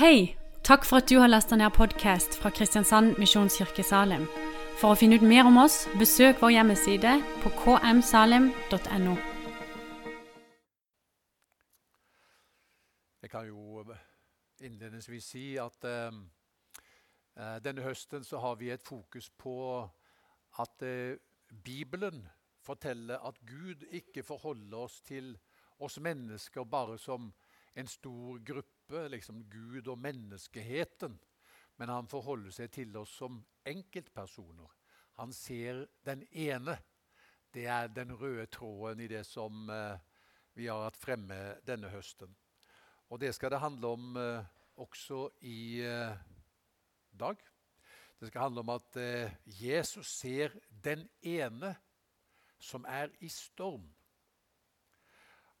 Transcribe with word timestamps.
Hei! 0.00 0.36
Takk 0.64 0.86
for 0.88 0.96
at 0.96 1.10
du 1.10 1.18
har 1.20 1.28
lasta 1.28 1.56
ned 1.60 1.74
podkast 1.76 2.38
fra 2.40 2.48
Kristiansand 2.56 3.18
Misjonskirke 3.20 3.82
Salim. 3.84 4.22
For 4.80 4.94
å 4.94 4.96
finne 4.96 5.18
ut 5.20 5.26
mer 5.28 5.44
om 5.44 5.58
oss, 5.60 5.82
besøk 6.00 6.40
vår 6.40 6.54
hjemmeside 6.54 7.18
på 7.42 7.52
kmsalim.no. 7.58 9.12
Jeg 13.20 13.32
kan 13.34 13.50
jo 13.50 13.84
innledningsvis 14.64 15.28
si 15.34 15.44
at 15.60 15.84
eh, 15.84 16.16
eh, 17.36 17.60
denne 17.60 17.84
høsten 17.84 18.24
så 18.24 18.40
har 18.40 18.56
vi 18.56 18.72
et 18.72 18.88
fokus 18.88 19.28
på 19.36 19.58
at 20.64 20.88
eh, 20.88 21.20
Bibelen 21.52 22.24
forteller 22.64 23.20
at 23.20 23.44
Gud 23.44 23.84
ikke 23.92 24.24
forholder 24.24 24.80
oss 24.88 25.02
til 25.04 25.34
oss 25.76 26.00
mennesker 26.00 26.64
bare 26.64 26.96
som 26.96 27.34
en 27.74 27.86
stor 27.86 28.38
gruppe, 28.38 29.08
liksom 29.08 29.44
Gud 29.50 29.88
og 29.88 29.98
menneskeheten. 29.98 31.18
Men 31.76 31.88
han 31.88 32.08
forholder 32.10 32.52
seg 32.52 32.72
til 32.74 32.96
oss 33.00 33.12
som 33.22 33.40
enkeltpersoner. 33.66 34.68
Han 35.20 35.32
ser 35.32 35.86
den 36.04 36.26
ene. 36.32 36.76
Det 37.54 37.66
er 37.66 37.88
den 37.92 38.12
røde 38.12 38.46
tråden 38.46 39.00
i 39.00 39.08
det 39.10 39.24
som 39.26 39.70
eh, 39.70 39.98
vi 40.54 40.68
har 40.70 40.84
hatt 40.84 40.98
fremme 41.00 41.38
denne 41.66 41.90
høsten. 41.90 42.34
Og 43.10 43.20
det 43.20 43.32
skal 43.34 43.50
det 43.54 43.62
handle 43.62 43.94
om 43.96 44.16
eh, 44.20 44.50
også 44.80 45.30
i 45.40 45.80
eh, 45.82 46.20
dag. 47.12 47.40
Det 48.20 48.28
skal 48.28 48.48
handle 48.48 48.60
om 48.60 48.74
at 48.74 48.96
Jesus 49.46 50.10
ser 50.12 50.52
den 50.84 51.06
ene 51.24 51.72
som 52.60 52.84
er 52.84 53.08
i 53.24 53.28
storm. 53.32 53.86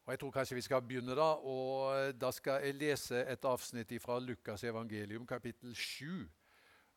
Og 0.06 0.12
jeg 0.14 0.20
tror 0.22 0.32
kanskje 0.34 0.56
vi 0.56 0.64
skal 0.64 0.82
begynne 0.82 1.14
Da 1.16 1.28
og 1.46 2.14
da 2.18 2.30
skal 2.32 2.64
jeg 2.64 2.78
lese 2.80 3.24
et 3.28 3.44
avsnitt 3.44 3.92
fra 4.02 4.18
Lukas 4.18 4.64
evangelium, 4.64 5.26
kapittel 5.26 5.74
7, 5.76 6.24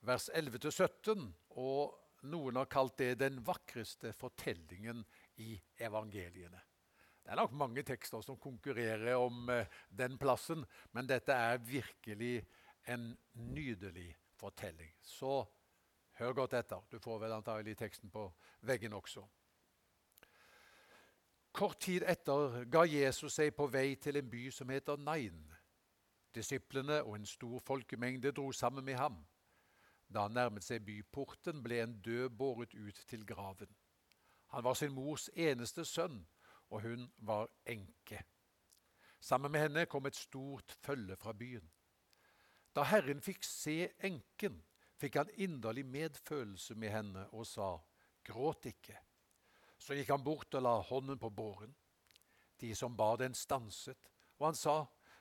vers 0.02 0.30
11-17. 0.34 1.28
Og 1.60 2.00
Noen 2.24 2.56
har 2.56 2.70
kalt 2.72 2.96
det 3.02 3.18
den 3.20 3.42
vakreste 3.44 4.14
fortellingen 4.16 5.02
i 5.44 5.58
evangeliene. 5.84 6.62
Det 7.24 7.32
er 7.32 7.40
nok 7.40 7.56
mange 7.56 7.84
tekster 7.88 8.24
som 8.24 8.40
konkurrerer 8.40 9.16
om 9.20 9.50
eh, 9.52 9.68
den 9.90 10.18
plassen, 10.20 10.64
men 10.92 11.08
dette 11.08 11.36
er 11.36 11.60
virkelig 11.64 12.46
en 12.92 13.12
nydelig 13.34 14.10
fortelling. 14.40 14.92
Så 15.04 15.42
hør 16.20 16.36
godt 16.44 16.56
etter. 16.60 16.84
Du 16.92 17.00
får 17.04 17.22
vel 17.24 17.36
antagelig 17.36 17.78
teksten 17.80 18.12
på 18.12 18.26
veggen 18.68 18.96
også. 18.96 19.24
Kort 21.54 21.80
tid 21.86 22.02
etter 22.10 22.64
ga 22.66 22.82
Jesus 22.90 23.36
seg 23.38 23.52
på 23.54 23.68
vei 23.70 23.94
til 24.02 24.18
en 24.18 24.30
by 24.30 24.48
som 24.50 24.72
heter 24.74 24.98
Nain. 24.98 25.44
Disiplene 26.34 27.04
og 27.04 27.20
en 27.20 27.28
stor 27.30 27.62
folkemengde 27.62 28.32
dro 28.34 28.48
sammen 28.52 28.86
med 28.86 28.98
ham. 28.98 29.20
Da 30.10 30.26
han 30.26 30.34
nærmet 30.34 30.66
seg 30.66 30.82
byporten, 30.88 31.62
ble 31.62 31.78
en 31.84 31.94
død 32.02 32.34
båret 32.40 32.74
ut 32.74 33.04
til 33.06 33.22
graven. 33.30 33.70
Han 34.50 34.66
var 34.66 34.74
sin 34.74 34.94
mors 34.98 35.28
eneste 35.36 35.86
sønn, 35.86 36.24
og 36.74 36.82
hun 36.88 37.06
var 37.18 37.48
enke. 37.70 38.24
Sammen 39.22 39.54
med 39.54 39.68
henne 39.68 39.86
kom 39.86 40.10
et 40.10 40.18
stort 40.18 40.74
følge 40.82 41.16
fra 41.22 41.38
byen. 41.38 41.70
Da 42.74 42.90
Herren 42.90 43.22
fikk 43.22 43.46
se 43.46 43.92
enken, 44.02 44.58
fikk 44.98 45.22
han 45.22 45.34
inderlig 45.38 45.86
medfølelse 45.86 46.74
med 46.76 46.98
henne 46.98 47.30
og 47.30 47.46
sa, 47.46 47.76
Gråt 48.26 48.66
ikke. 48.66 48.98
Så 49.84 49.98
gikk 49.98 50.14
han 50.14 50.24
bort 50.24 50.56
og 50.56 50.64
la 50.64 50.78
hånden 50.88 51.20
på 51.20 51.30
båren. 51.36 51.74
De 52.60 52.72
som 52.76 52.96
bar 52.96 53.18
den, 53.20 53.34
stanset, 53.36 54.12
og 54.40 54.46
han 54.48 54.56
sa, 54.56 54.76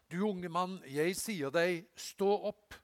Du 0.06 0.20
unge 0.28 0.48
mann, 0.52 0.76
jeg 0.86 1.16
sier 1.16 1.50
deg, 1.50 1.88
stå 1.96 2.28
opp. 2.50 2.74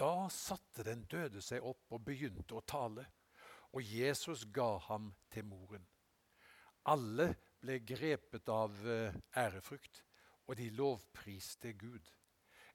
Da 0.00 0.26
satte 0.32 0.82
den 0.86 1.04
døde 1.04 1.42
seg 1.44 1.62
opp 1.62 1.92
og 1.92 2.02
begynte 2.06 2.56
å 2.56 2.64
tale, 2.66 3.04
og 3.76 3.84
Jesus 3.84 4.46
ga 4.50 4.78
ham 4.88 5.12
til 5.30 5.44
moren. 5.46 5.84
Alle 6.90 7.28
ble 7.60 7.78
grepet 7.86 8.48
av 8.50 8.80
eh, 8.88 9.14
ærefrykt, 9.38 10.02
og 10.48 10.56
de 10.58 10.70
lovpriste 10.74 11.76
Gud. 11.78 12.08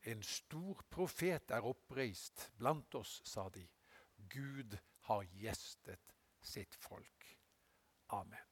En 0.08 0.24
stor 0.24 0.86
profet 0.94 1.52
er 1.52 1.68
oppreist 1.68 2.48
blant 2.56 2.96
oss, 2.96 3.20
sa 3.28 3.50
de. 3.52 3.66
Gud 4.32 4.78
har 5.10 5.28
gjestet 5.42 6.16
sitt 6.40 6.78
folk. 6.80 7.37
Amen. 8.16 8.44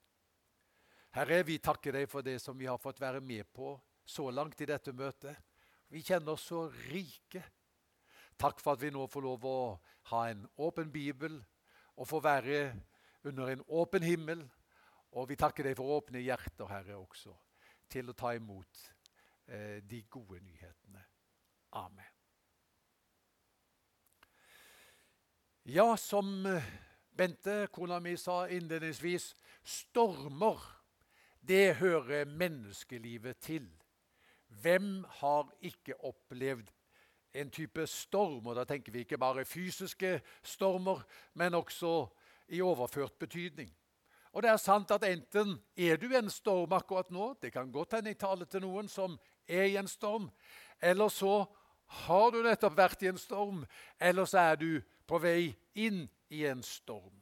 Herre, 1.16 1.43
vi 1.47 1.59
takker 1.63 1.95
deg 1.95 2.09
for 2.11 2.25
det 2.25 2.39
som 2.43 2.57
vi 2.59 2.67
har 2.67 2.79
fått 2.81 2.99
være 2.99 3.21
med 3.23 3.47
på 3.55 3.77
så 4.05 4.27
langt 4.31 4.59
i 4.61 4.67
dette 4.67 4.91
møtet. 4.91 5.38
Vi 5.88 6.01
kjenner 6.03 6.35
oss 6.35 6.49
så 6.49 6.66
rike. 6.89 7.43
Takk 8.35 8.59
for 8.59 8.75
at 8.75 8.83
vi 8.83 8.91
nå 8.91 9.05
får 9.07 9.23
lov 9.23 9.45
å 9.47 9.59
ha 10.11 10.25
en 10.27 10.44
åpen 10.59 10.91
bibel 10.91 11.38
og 11.95 12.09
få 12.09 12.19
være 12.19 12.59
under 13.23 13.53
en 13.53 13.63
åpen 13.79 14.03
himmel. 14.03 14.44
Og 15.15 15.29
vi 15.29 15.38
takker 15.39 15.69
deg 15.69 15.77
for 15.79 15.95
åpne 15.95 16.19
hjerter, 16.19 16.67
Herre, 16.67 16.97
også, 16.99 17.31
til 17.88 18.11
å 18.11 18.17
ta 18.17 18.33
imot 18.35 18.81
eh, 19.47 19.79
de 19.79 20.01
gode 20.11 20.41
nyhetene. 20.44 21.05
Amen. 21.79 22.11
Ja, 25.71 25.95
som 25.95 26.44
eh, 26.45 26.67
Bente, 27.15 27.67
kona 27.71 28.01
mi, 28.03 28.17
sa 28.19 28.43
innledningsvis 28.51 29.29
stormer, 29.63 30.59
det 31.39 31.77
hører 31.79 32.25
menneskelivet 32.25 33.37
til. 33.39 33.69
Hvem 34.47 35.05
har 35.21 35.47
ikke 35.61 35.95
opplevd 36.03 36.67
en 37.33 37.51
type 37.51 37.87
storm? 37.87 38.47
Og 38.47 38.57
da 38.57 38.65
tenker 38.67 38.91
vi 38.91 39.05
ikke 39.05 39.19
bare 39.21 39.45
fysiske 39.45 40.17
stormer, 40.43 41.05
men 41.33 41.55
også 41.55 42.07
i 42.51 42.59
overført 42.61 43.15
betydning. 43.19 43.71
Og 44.35 44.43
det 44.43 44.51
er 44.51 44.59
sant 44.59 44.91
at 44.91 45.05
enten 45.07 45.55
er 45.77 45.95
du 45.95 46.09
en 46.11 46.29
storm 46.29 46.73
akkurat 46.75 47.07
nå, 47.15 47.37
det 47.41 47.53
kan 47.53 47.71
godt 47.71 47.95
hende 47.95 48.11
jeg 48.11 48.19
taler 48.19 48.49
til 48.51 48.65
noen 48.65 48.91
som 48.91 49.15
er 49.47 49.69
i 49.69 49.77
en 49.79 49.87
storm, 49.87 50.27
eller 50.83 51.07
så 51.07 51.45
har 52.03 52.31
du 52.33 52.41
nettopp 52.43 52.75
vært 52.75 53.05
i 53.05 53.13
en 53.13 53.21
storm, 53.21 53.63
eller 53.99 54.27
så 54.27 54.41
er 54.51 54.59
du 54.59 54.69
på 55.07 55.19
vei 55.21 55.53
inn 55.73 56.05
i 56.29 56.45
en 56.45 56.63
storm. 56.63 57.21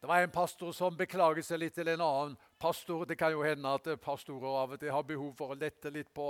Det 0.00 0.06
var 0.06 0.22
en 0.22 0.30
pastor 0.30 0.72
som 0.72 0.94
beklaget 0.96 1.46
seg 1.46 1.58
litt 1.58 1.74
til 1.74 1.88
en 1.90 2.02
annen 2.04 2.34
pastor. 2.62 3.02
Det 3.06 3.16
kan 3.18 3.32
jo 3.34 3.42
hende 3.42 3.72
at 3.74 3.88
pastorer 3.98 4.60
av 4.60 4.76
og 4.76 4.78
til 4.78 4.92
har 4.94 5.06
behov 5.06 5.32
for 5.34 5.50
å 5.50 5.58
lette 5.58 5.90
litt 5.90 6.12
på 6.14 6.28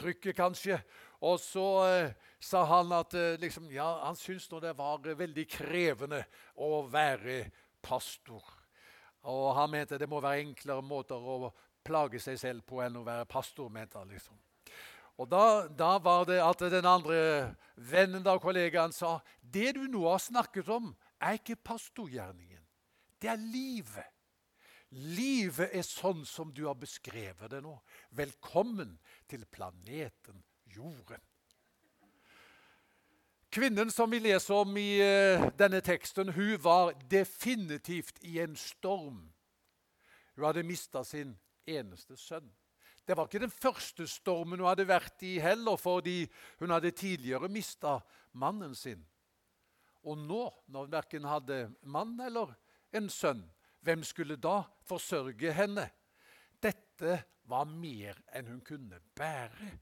trykket, 0.00 0.32
kanskje. 0.38 0.78
Og 1.20 1.36
så 1.40 1.66
eh, 1.90 2.14
sa 2.40 2.62
han 2.70 2.94
at 2.96 3.12
eh, 3.12 3.36
liksom, 3.42 3.68
ja, 3.72 3.90
han 4.06 4.16
syntes 4.16 4.48
det 4.64 4.72
var 4.78 5.04
veldig 5.04 5.44
krevende 5.44 6.22
å 6.56 6.86
være 6.88 7.50
pastor. 7.84 8.40
Og 9.28 9.52
han 9.60 9.70
mente 9.76 10.00
det 10.00 10.08
må 10.08 10.22
være 10.24 10.46
enklere 10.46 10.82
måter 10.82 11.20
å 11.20 11.52
plage 11.84 12.22
seg 12.22 12.40
selv 12.40 12.64
på 12.64 12.80
enn 12.80 12.96
å 12.96 13.04
være 13.04 13.28
pastor. 13.28 13.68
mente 13.68 14.00
han 14.00 14.08
liksom. 14.08 14.40
Og 15.22 15.28
da, 15.30 15.68
da, 15.68 15.96
var 16.02 16.24
det 16.26 16.40
at 16.42 16.64
den 16.72 16.86
andre 16.88 17.18
vennen 17.76 18.26
og 18.26 18.40
kollegaen 18.42 18.94
sa 18.94 19.20
det 19.54 19.76
du 19.76 19.84
nå 19.86 20.02
har 20.08 20.18
snakket 20.18 20.70
om, 20.72 20.90
er 21.22 21.38
ikke 21.38 21.60
pastorgjerningen. 21.62 22.62
Det 23.22 23.30
er 23.30 23.38
livet. 23.38 24.08
Livet 24.92 25.70
er 25.72 25.84
sånn 25.86 26.24
som 26.26 26.50
du 26.52 26.64
har 26.66 26.74
beskrevet 26.76 27.52
det 27.52 27.60
nå. 27.62 27.76
Velkommen 28.18 28.96
til 29.30 29.46
planeten 29.46 30.42
Jorden. 30.74 31.22
Kvinnen 33.52 33.92
som 33.92 34.10
vi 34.10 34.18
leser 34.24 34.58
om 34.64 34.76
i 34.80 34.96
uh, 35.04 35.46
denne 35.60 35.82
teksten, 35.84 36.32
hun 36.34 36.56
var 36.64 36.96
definitivt 37.12 38.18
i 38.26 38.40
en 38.42 38.56
storm. 38.56 39.22
Hun 40.34 40.48
hadde 40.48 40.66
mista 40.66 41.04
sin 41.04 41.36
eneste 41.68 42.16
sønn. 42.18 42.48
Det 43.06 43.16
var 43.16 43.26
ikke 43.26 43.42
den 43.42 43.50
første 43.54 44.06
stormen 44.06 44.60
hun 44.60 44.68
hadde 44.68 44.86
vært 44.86 45.24
i 45.26 45.34
heller, 45.42 45.76
fordi 45.80 46.26
hun 46.60 46.70
hadde 46.70 46.94
tidligere 46.94 47.50
mista 47.50 47.98
mannen 48.38 48.74
sin. 48.78 49.02
Og 50.02 50.18
nå, 50.18 50.44
når 50.66 50.86
hun 50.86 50.92
verken 50.92 51.26
hadde 51.26 51.58
mann 51.82 52.14
eller 52.22 52.54
en 52.94 53.10
sønn, 53.10 53.42
hvem 53.82 54.04
skulle 54.06 54.38
da 54.38 54.62
forsørge 54.86 55.54
henne? 55.54 55.88
Dette 56.62 57.18
var 57.50 57.66
mer 57.66 58.18
enn 58.34 58.50
hun 58.52 58.60
kunne 58.62 59.00
bære. 59.18 59.72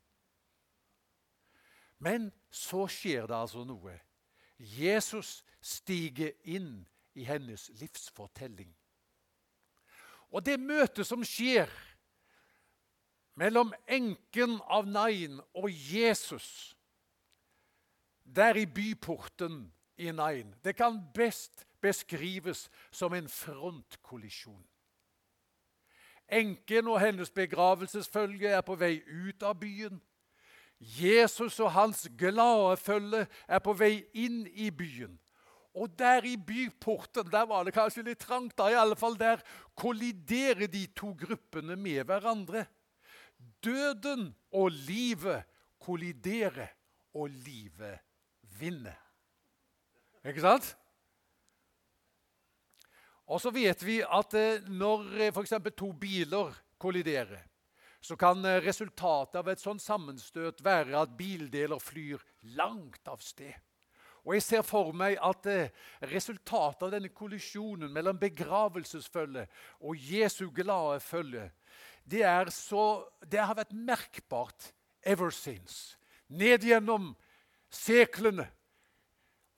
Men 2.00 2.30
så 2.48 2.86
skjer 2.88 3.28
det 3.28 3.36
altså 3.36 3.66
noe. 3.68 3.98
Jesus 4.56 5.42
stiger 5.60 6.32
inn 6.48 6.86
i 7.16 7.26
hennes 7.28 7.68
livsfortelling. 7.80 8.70
Og 10.30 10.44
det 10.46 10.56
møtet 10.62 11.04
som 11.08 11.24
skjer 11.26 11.68
mellom 13.34 13.72
enken 13.88 14.58
av 14.66 14.88
Nain 14.88 15.40
og 15.54 15.70
Jesus 15.70 16.76
der 18.34 18.54
i 18.56 18.66
byporten 18.66 19.72
i 19.96 20.10
Nain, 20.12 20.54
det 20.64 20.76
kan 20.76 21.00
best 21.14 21.66
beskrives 21.82 22.70
som 22.90 23.14
en 23.14 23.28
frontkollisjon. 23.28 24.62
Enken 26.30 26.86
og 26.86 27.00
hennes 27.02 27.30
begravelsesfølge 27.34 28.52
er 28.54 28.62
på 28.62 28.76
vei 28.78 29.00
ut 29.02 29.42
av 29.42 29.56
byen. 29.58 29.98
Jesus 30.78 31.58
og 31.60 31.72
hans 31.74 32.06
glade 32.18 32.76
følge 32.80 33.26
er 33.48 33.58
på 33.64 33.74
vei 33.74 34.04
inn 34.14 34.44
i 34.54 34.70
byen. 34.70 35.18
Og 35.74 35.90
der 35.98 36.24
i 36.26 36.36
byporten 36.36 37.28
der 37.30 37.46
var 37.50 37.66
det 37.66 37.74
kanskje 37.74 38.06
litt 38.06 38.22
trangt. 38.22 38.56
da, 38.58 38.70
i 38.70 38.78
alle 38.78 38.96
fall 38.96 39.18
Der 39.18 39.42
kolliderer 39.74 40.66
de 40.66 40.86
to 40.86 41.12
gruppene 41.14 41.76
med 41.76 42.04
hverandre. 42.04 42.66
Døden 43.64 44.30
og 44.52 44.70
livet 44.70 45.44
kolliderer, 45.80 46.68
og 47.14 47.30
livet 47.30 47.98
vinner. 48.60 48.98
Ikke 50.24 50.44
sant? 50.44 50.76
Og 53.30 53.40
så 53.42 53.52
vet 53.54 53.82
vi 53.86 54.00
at 54.02 54.34
eh, 54.34 54.66
når 54.66 55.06
eh, 55.20 55.30
f.eks. 55.30 55.54
to 55.78 55.92
biler 55.94 56.54
kolliderer, 56.78 57.44
så 58.02 58.16
kan 58.18 58.44
eh, 58.44 58.60
resultatet 58.64 59.38
av 59.38 59.50
et 59.50 59.62
sånt 59.62 59.82
sammenstøt 59.82 60.64
være 60.66 60.98
at 60.98 61.16
bildeler 61.18 61.78
flyr 61.82 62.22
langt 62.58 63.06
av 63.08 63.22
sted. 63.22 63.54
Og 64.26 64.34
Jeg 64.36 64.44
ser 64.44 64.64
for 64.66 64.90
meg 64.92 65.16
at 65.24 65.46
resultatet 66.10 66.82
av 66.84 66.90
denne 66.92 67.08
kollisjonen 67.08 67.88
mellom 67.88 68.18
begravelsesfølge 68.20 69.46
og 69.80 69.96
Jesu 69.96 70.50
glade 70.52 70.98
følge, 71.00 71.46
det, 72.10 72.26
så, 72.54 73.06
det 73.30 73.40
har 73.42 73.56
vært 73.58 73.74
merkbart 73.74 74.70
ever 75.06 75.32
since. 75.34 75.96
Ned 76.28 76.66
gjennom 76.66 77.12
seklene, 77.70 78.48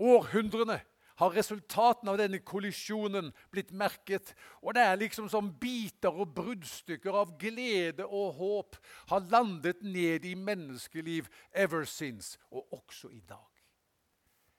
århundrene, 0.00 0.80
har 1.20 1.34
resultatene 1.36 2.10
av 2.10 2.18
denne 2.18 2.40
kollisjonen 2.42 3.28
blitt 3.52 3.70
merket. 3.76 4.32
Og 4.62 4.74
det 4.74 4.82
er 4.82 5.00
liksom 5.00 5.28
som 5.30 5.52
biter 5.60 6.10
og 6.10 6.32
bruddstykker 6.34 7.14
av 7.20 7.34
glede 7.38 8.06
og 8.08 8.38
håp 8.40 8.78
har 9.12 9.28
landet 9.30 9.84
ned 9.84 10.26
i 10.26 10.34
menneskeliv 10.38 11.28
ever 11.52 11.86
since, 11.86 12.40
og 12.50 12.66
også 12.74 13.12
i 13.12 13.20
dag. 13.20 13.46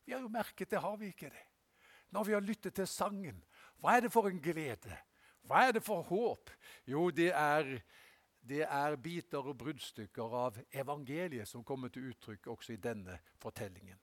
Vi 0.05 0.13
har 0.15 0.21
jo 0.23 0.31
merket 0.31 0.69
det, 0.71 0.79
har 0.83 0.95
vi 0.99 1.11
ikke 1.11 1.31
det? 1.31 1.47
Når 2.13 2.29
vi 2.29 2.35
har 2.35 2.45
lyttet 2.45 2.75
til 2.77 2.87
sangen. 2.87 3.41
Hva 3.81 3.97
er 3.97 4.05
det 4.05 4.13
for 4.13 4.29
en 4.29 4.39
glede? 4.43 4.99
Hva 5.47 5.67
er 5.67 5.75
det 5.75 5.83
for 5.83 6.05
håp? 6.07 6.51
Jo, 6.87 7.09
det 7.11 7.31
er, 7.35 7.75
det 8.39 8.63
er 8.63 8.95
biter 8.95 9.43
og 9.43 9.57
bruddstykker 9.59 10.39
av 10.45 10.59
evangeliet 10.71 11.49
som 11.49 11.63
kommer 11.67 11.91
til 11.91 12.11
uttrykk 12.13 12.47
også 12.55 12.75
i 12.75 12.81
denne 12.81 13.19
fortellingen. 13.43 13.99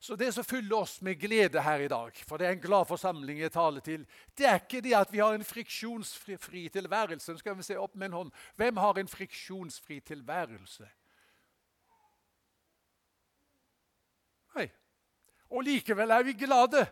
Så 0.00 0.16
det 0.16 0.28
som 0.34 0.44
fyller 0.44 0.76
oss 0.76 0.98
med 1.02 1.16
glede 1.20 1.62
her 1.62 1.80
i 1.80 1.88
dag, 1.88 2.18
for 2.28 2.36
det 2.36 2.46
er 2.46 2.52
en 2.54 2.60
glad 2.60 2.84
forsamling 2.84 3.40
jeg 3.40 3.52
taler 3.52 3.80
til, 3.80 4.04
det 4.36 4.46
er 4.46 4.60
ikke 4.60 4.82
det 4.84 4.92
at 4.94 5.12
vi 5.12 5.22
har 5.24 5.34
en 5.34 5.44
friksjonsfri 5.44 6.68
tilværelse. 6.68 7.38
skal 7.38 7.56
vi 7.56 7.62
se 7.62 7.78
opp 7.80 7.94
med 7.94 8.06
en 8.06 8.12
hånd. 8.12 8.32
Hvem 8.56 8.76
har 8.76 8.98
en 8.98 9.08
friksjonsfri 9.08 10.00
tilværelse? 10.00 10.88
Nei. 14.54 14.68
Og 15.50 15.64
likevel 15.64 16.10
er 16.10 16.22
vi 16.22 16.32
glade. 16.32 16.86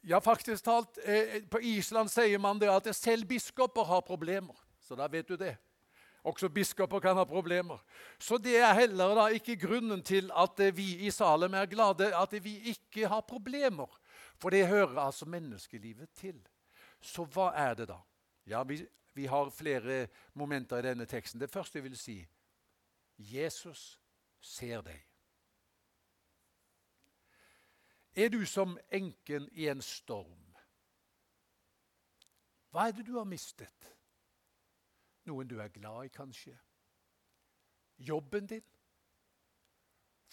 Ja, 0.00 0.20
faktisk 0.20 0.64
talt, 0.64 0.98
eh, 1.04 1.42
På 1.50 1.60
Island 1.60 2.10
sier 2.10 2.38
man 2.38 2.58
det 2.58 2.70
at 2.70 2.96
selv 2.96 3.26
biskoper 3.26 3.84
har 3.84 4.00
problemer. 4.00 4.56
Så 4.80 4.96
da 4.96 5.08
vet 5.08 5.28
du 5.28 5.36
det. 5.36 5.56
Også 6.24 6.48
biskoper 6.48 7.00
kan 7.00 7.16
ha 7.16 7.24
problemer. 7.24 7.80
Så 8.18 8.38
det 8.38 8.56
er 8.58 8.74
heller 8.74 9.14
da 9.14 9.26
ikke 9.32 9.56
grunnen 9.56 10.02
til 10.02 10.30
at 10.34 10.60
vi 10.76 11.06
i 11.06 11.10
Salem 11.10 11.54
er 11.54 11.66
glade, 11.66 12.10
at 12.16 12.44
vi 12.44 12.56
ikke 12.72 13.08
har 13.08 13.20
problemer. 13.20 13.88
For 14.38 14.50
det 14.50 14.66
hører 14.68 14.98
altså 14.98 15.26
menneskelivet 15.26 16.10
til. 16.14 16.40
Så 17.00 17.24
hva 17.24 17.52
er 17.54 17.74
det 17.74 17.88
da? 17.88 17.98
Ja, 18.46 18.62
vi, 18.62 18.82
vi 19.14 19.26
har 19.26 19.50
flere 19.50 20.06
momenter 20.34 20.78
i 20.78 20.88
denne 20.88 21.06
teksten. 21.06 21.40
Det 21.40 21.50
første 21.50 21.78
jeg 21.78 21.84
vil 21.84 21.98
si 21.98 22.18
Jesus 23.18 23.98
ser 24.40 24.82
deg. 24.82 25.07
Er 28.18 28.28
du 28.28 28.40
som 28.46 28.78
enken 28.90 29.44
i 29.52 29.68
en 29.70 29.82
storm? 29.82 30.54
Hva 32.74 32.88
er 32.88 32.96
det 32.96 33.04
du 33.06 33.12
har 33.14 33.28
mistet? 33.30 33.92
Noen 35.30 35.46
du 35.46 35.60
er 35.62 35.70
glad 35.70 36.08
i, 36.08 36.10
kanskje. 36.10 36.56
Jobben 38.08 38.48
din. 38.50 38.64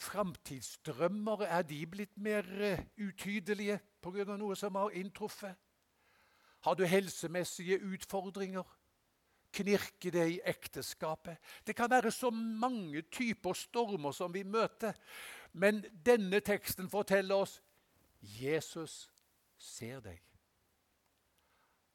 Framtidsdrømmer, 0.01 1.43
er 1.45 1.61
de 1.61 1.77
blitt 1.85 2.17
mer 2.17 2.49
uh, 2.57 2.81
utydelige 2.97 3.77
pga. 4.01 4.33
noe 4.33 4.57
som 4.57 4.81
har 4.81 4.97
inntruffet? 4.97 5.53
Har 6.65 6.73
du 6.73 6.83
helsemessige 6.89 7.77
utfordringer? 7.85 8.65
Knirker 9.53 10.11
det 10.11 10.25
i 10.31 10.41
ekteskapet? 10.43 11.37
Det 11.67 11.75
kan 11.75 11.89
være 11.89 12.11
så 12.11 12.29
mange 12.33 13.01
typer 13.01 13.53
stormer 13.53 14.11
som 14.11 14.33
vi 14.33 14.43
møter. 14.43 14.97
Men 15.53 15.85
denne 16.05 16.41
teksten 16.41 16.89
forteller 16.89 17.45
oss 17.45 17.61
Jesus 18.25 19.11
ser 19.57 19.99
deg. 19.99 20.21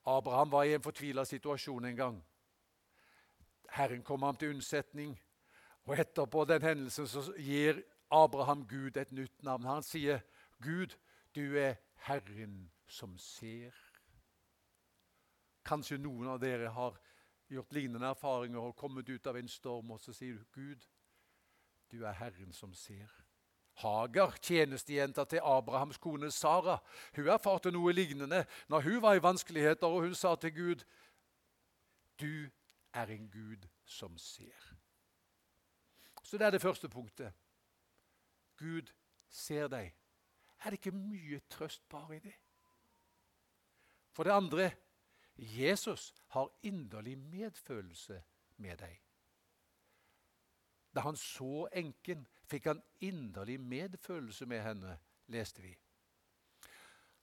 Abraham 0.06 0.52
var 0.52 0.64
i 0.64 0.74
en 0.74 0.82
fortvila 0.82 1.24
situasjon 1.24 1.84
en 1.84 1.96
gang. 1.96 2.20
Herren 3.70 4.02
kom 4.02 4.22
ham 4.22 4.36
til 4.36 4.54
unnsetning. 4.54 5.18
Og 5.84 5.98
etterpå 5.98 6.44
den 6.44 6.62
hendelsen 6.62 7.06
så 7.08 7.22
gir 7.38 7.82
Abraham 8.10 8.66
Gud 8.68 8.96
et 8.96 9.12
nytt 9.12 9.42
navn. 9.42 9.64
Han 9.64 9.82
sier, 9.82 10.20
'Gud, 10.60 10.96
du 11.34 11.56
er 11.58 11.74
Herren 11.94 12.70
som 12.86 13.18
ser'. 13.18 13.86
Kanskje 15.64 15.98
noen 15.98 16.26
av 16.26 16.40
dere 16.40 16.68
har 16.68 16.98
gjort 17.48 17.72
lignende 17.72 18.06
erfaringer 18.06 18.60
og 18.60 18.76
kommet 18.76 19.08
ut 19.08 19.26
av 19.26 19.36
en 19.36 19.48
storm, 19.48 19.90
og 19.90 20.00
så 20.00 20.12
sier 20.12 20.34
du, 20.34 20.44
'Gud, 20.52 20.88
du 21.90 22.04
er 22.04 22.12
Herren 22.12 22.52
som 22.52 22.74
ser'. 22.74 23.29
Hagar, 23.80 24.36
tjenestejenta 24.42 25.24
til 25.24 25.40
Abrahams 25.44 25.98
kone 25.98 26.30
Sara, 26.30 26.78
hun 27.16 27.28
erfarte 27.28 27.72
noe 27.72 27.92
lignende 27.92 28.44
når 28.68 28.86
hun 28.86 29.02
var 29.02 29.18
i 29.18 29.22
vanskeligheter, 29.22 29.86
og 29.86 30.08
hun 30.08 30.14
sa 30.14 30.34
til 30.34 30.54
Gud, 30.54 30.84
'Du 32.20 32.50
er 32.92 33.06
en 33.06 33.30
Gud 33.30 33.68
som 33.84 34.18
ser. 34.18 34.74
Så 36.22 36.38
det 36.38 36.46
er 36.46 36.50
det 36.50 36.62
første 36.62 36.88
punktet. 36.88 37.32
Gud 38.56 38.92
ser 39.28 39.68
deg. 39.68 39.94
Er 40.64 40.70
det 40.70 40.78
ikke 40.78 40.96
mye 40.96 41.40
trøst 41.50 41.88
bare 41.88 42.16
i 42.16 42.18
det? 42.18 42.34
For 44.12 44.22
det 44.22 44.30
andre 44.30 44.70
Jesus 45.36 46.14
har 46.28 46.50
inderlig 46.62 47.18
medfølelse 47.18 48.22
med 48.56 48.76
deg. 48.76 49.00
Da 50.94 51.04
han 51.04 51.18
så 51.18 51.68
enken, 51.76 52.24
fikk 52.50 52.72
han 52.72 52.82
inderlig 53.04 53.60
medfølelse 53.62 54.48
med 54.50 54.64
henne, 54.64 54.96
leste 55.30 55.62
vi. 55.62 55.76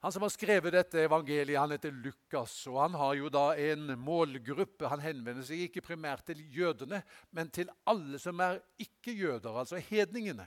Han 0.06 0.14
som 0.14 0.22
har 0.22 0.30
skrevet 0.30 0.76
dette 0.76 1.02
evangeliet, 1.08 1.58
han 1.58 1.74
heter 1.74 1.92
Lukas. 1.92 2.54
og 2.70 2.78
Han 2.84 2.98
har 3.00 3.16
jo 3.18 3.32
da 3.34 3.48
en 3.58 3.96
målgruppe. 4.00 4.88
Han 4.92 5.02
henvender 5.02 5.44
seg 5.44 5.66
ikke 5.66 5.82
primært 5.90 6.28
til 6.30 6.44
jødene, 6.54 7.02
men 7.34 7.50
til 7.50 7.72
alle 7.90 8.22
som 8.22 8.40
er 8.46 8.62
ikke-jøder, 8.78 9.58
altså 9.58 9.82
hedningene. 9.82 10.46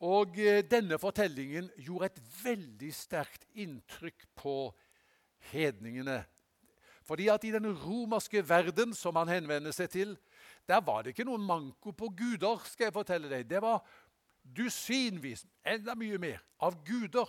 Og 0.00 0.38
eh, 0.38 0.62
Denne 0.64 0.98
fortellingen 0.98 1.68
gjorde 1.76 2.08
et 2.08 2.20
veldig 2.42 2.90
sterkt 2.94 3.44
inntrykk 3.58 4.24
på 4.38 4.56
hedningene. 5.52 6.22
Fordi 7.04 7.28
at 7.32 7.44
I 7.44 7.52
den 7.52 7.68
romerske 7.82 8.42
verden 8.48 8.94
som 8.94 9.16
han 9.16 9.28
henvender 9.28 9.72
seg 9.76 9.90
til, 9.92 10.16
der 10.68 10.80
var 10.84 11.02
det 11.02 11.14
ikke 11.14 11.24
noen 11.24 11.44
manko 11.46 11.90
på 11.96 12.10
guder. 12.16 12.60
skal 12.64 12.88
jeg 12.88 12.92
fortelle 12.92 13.30
deg. 13.30 13.46
Det 13.50 13.62
var 13.62 13.80
dusinvis, 14.56 15.46
enda 15.64 15.94
mye 15.94 16.18
mer, 16.18 16.42
av 16.60 16.76
guder. 16.84 17.28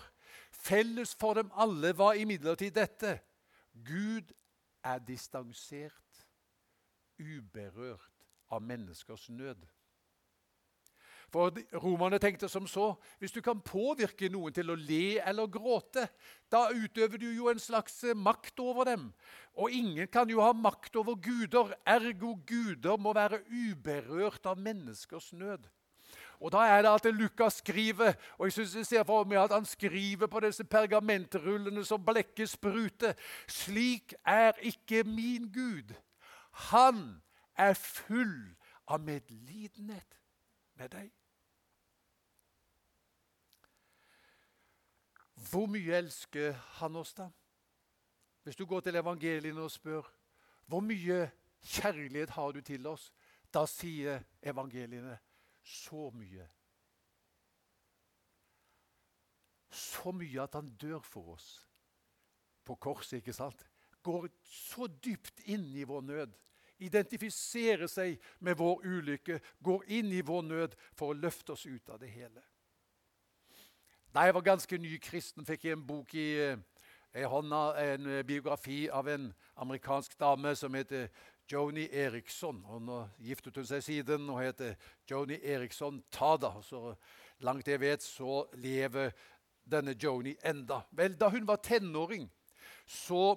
Felles 0.52 1.16
for 1.16 1.34
dem 1.34 1.52
alle 1.56 1.94
var 1.98 2.14
imidlertid 2.20 2.76
dette 2.76 3.20
Gud 3.86 4.34
er 4.84 5.00
distansert, 5.00 6.26
uberørt 7.20 8.26
av 8.52 8.62
menneskers 8.62 9.30
nød. 9.30 9.62
For 11.30 11.54
Romerne 11.84 12.18
tenkte 12.22 12.50
som 12.50 12.68
så 12.68 12.92
hvis 13.22 13.34
du 13.36 13.42
kan 13.46 13.62
påvirke 13.62 14.30
noen 14.34 14.54
til 14.56 14.72
å 14.72 14.78
le 14.78 15.20
eller 15.22 15.50
gråte, 15.52 16.08
da 16.50 16.68
utøver 16.74 17.22
du 17.22 17.28
jo 17.30 17.50
en 17.52 17.62
slags 17.62 18.02
makt 18.18 18.60
over 18.64 18.90
dem. 18.90 19.10
Og 19.54 19.72
ingen 19.72 20.08
kan 20.10 20.30
jo 20.30 20.42
ha 20.42 20.54
makt 20.54 20.98
over 21.02 21.20
guder, 21.22 21.76
ergo 21.86 22.36
guder 22.48 22.98
må 22.98 23.14
være 23.14 23.44
uberørt 23.50 24.50
av 24.50 24.58
menneskers 24.58 25.34
nød. 25.34 25.70
Og 26.40 26.52
Da 26.52 26.58
er 26.58 26.82
det 26.82 26.92
at 26.92 27.16
Lukas 27.16 27.54
skriver, 27.54 28.14
og 28.38 28.46
jeg 28.46 28.54
synes 28.54 28.76
jeg 28.76 28.86
ser 28.86 29.04
for 29.04 29.24
meg 29.24 29.38
at 29.38 29.52
han 29.52 29.66
skriver 29.66 30.28
på 30.28 30.40
disse 30.40 30.64
pergamentrullene 30.64 31.84
som 31.86 32.06
blekket 32.06 32.50
spruter. 32.50 33.14
Slik 33.48 34.14
er 34.26 34.52
ikke 34.62 35.04
min 35.04 35.52
Gud. 35.52 35.94
Han 36.72 37.22
er 37.58 37.74
full 37.74 38.56
av 38.88 39.04
medlidenhet 39.04 40.16
med 40.76 40.90
deg. 40.90 41.19
Hvor 45.40 45.70
mye 45.72 45.96
elsker 45.96 46.54
han 46.80 46.96
oss, 47.00 47.14
da? 47.16 47.30
Hvis 48.44 48.58
du 48.60 48.66
går 48.66 48.82
til 48.84 48.96
evangeliene 49.00 49.62
og 49.62 49.72
spør 49.72 50.08
hvor 50.70 50.84
mye 50.86 51.30
kjærlighet 51.66 52.30
har 52.30 52.52
du 52.52 52.62
til 52.62 52.88
oss, 52.88 53.10
da 53.54 53.64
sier 53.66 54.22
evangeliene 54.42 55.16
så 55.66 56.10
mye. 56.14 56.46
Så 59.70 60.12
mye 60.14 60.44
at 60.44 60.58
han 60.58 60.70
dør 60.82 61.02
for 61.06 61.34
oss 61.34 61.50
på 62.66 62.76
korset, 62.76 63.18
ikke 63.18 63.34
sant? 63.34 63.66
Går 64.06 64.30
så 64.46 64.88
dypt 64.88 65.42
inn 65.50 65.66
i 65.76 65.88
vår 65.90 66.06
nød. 66.06 66.36
Identifiserer 66.86 67.90
seg 67.92 68.22
med 68.46 68.58
vår 68.60 68.86
ulykke, 68.86 69.40
går 69.60 69.90
inn 70.00 70.14
i 70.14 70.22
vår 70.26 70.46
nød 70.48 70.78
for 70.94 71.12
å 71.12 71.18
løfte 71.18 71.58
oss 71.58 71.66
ut 71.66 71.90
av 71.90 72.00
det 72.00 72.12
hele. 72.14 72.44
Da 74.14 74.24
jeg 74.26 74.34
var 74.34 74.42
ganske 74.42 74.78
ny 74.82 74.96
kristen, 74.98 75.46
fikk 75.46 75.68
jeg 75.68 75.76
en 75.78 75.82
bok 75.86 76.16
i, 76.18 76.32
i 77.14 77.26
hånda, 77.30 77.60
en 77.78 78.08
biografi 78.26 78.88
av 78.90 79.06
en 79.06 79.28
amerikansk 79.62 80.16
dame 80.18 80.56
som 80.58 80.74
heter 80.74 81.12
Joni 81.46 81.84
Eriksson. 81.94 82.64
Og 82.74 82.82
nå 82.88 82.98
giftet 83.22 83.60
hun 83.62 83.68
seg 83.70 83.84
siden 83.86 84.26
og 84.34 84.42
heter 84.42 84.74
Joni 85.06 85.38
Eriksson 85.38 86.02
Tada. 86.10 86.56
Så 86.66 86.96
langt 87.46 87.70
jeg 87.70 87.84
vet, 87.84 88.02
så 88.02 88.48
lever 88.58 89.14
denne 89.70 89.94
Joni 89.94 90.34
enda. 90.42 90.82
Vel, 90.90 91.14
da 91.14 91.30
hun 91.30 91.46
var 91.46 91.62
tenåring, 91.62 92.26
så 92.90 93.36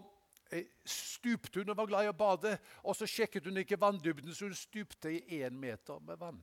eh, 0.49 0.73
stupte 0.89 1.61
hun 1.61 1.75
og 1.75 1.83
var 1.83 1.91
glad 1.93 2.09
i 2.09 2.15
å 2.15 2.17
bade. 2.17 2.55
Og 2.81 2.97
så 2.97 3.05
sjekket 3.05 3.45
hun 3.45 3.61
ikke 3.61 3.81
vanndybden, 3.81 4.33
så 4.33 4.49
hun 4.49 4.57
stupte 4.57 5.13
i 5.13 5.43
én 5.43 5.53
meter 5.53 6.01
med 6.01 6.17
vann. 6.17 6.41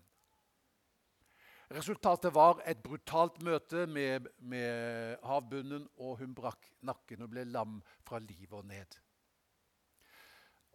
Resultatet 1.69 2.33
var 2.33 2.63
et 2.65 2.79
brutalt 2.81 3.35
møte 3.45 3.83
med, 3.85 4.25
med 4.41 5.19
havbunnen, 5.21 5.83
og 6.01 6.17
hun 6.23 6.33
brakk 6.33 6.65
nakken 6.81 7.21
og 7.21 7.29
ble 7.29 7.43
lam 7.45 7.77
fra 8.07 8.17
livet 8.23 8.55
og 8.57 8.65
ned. 8.65 8.97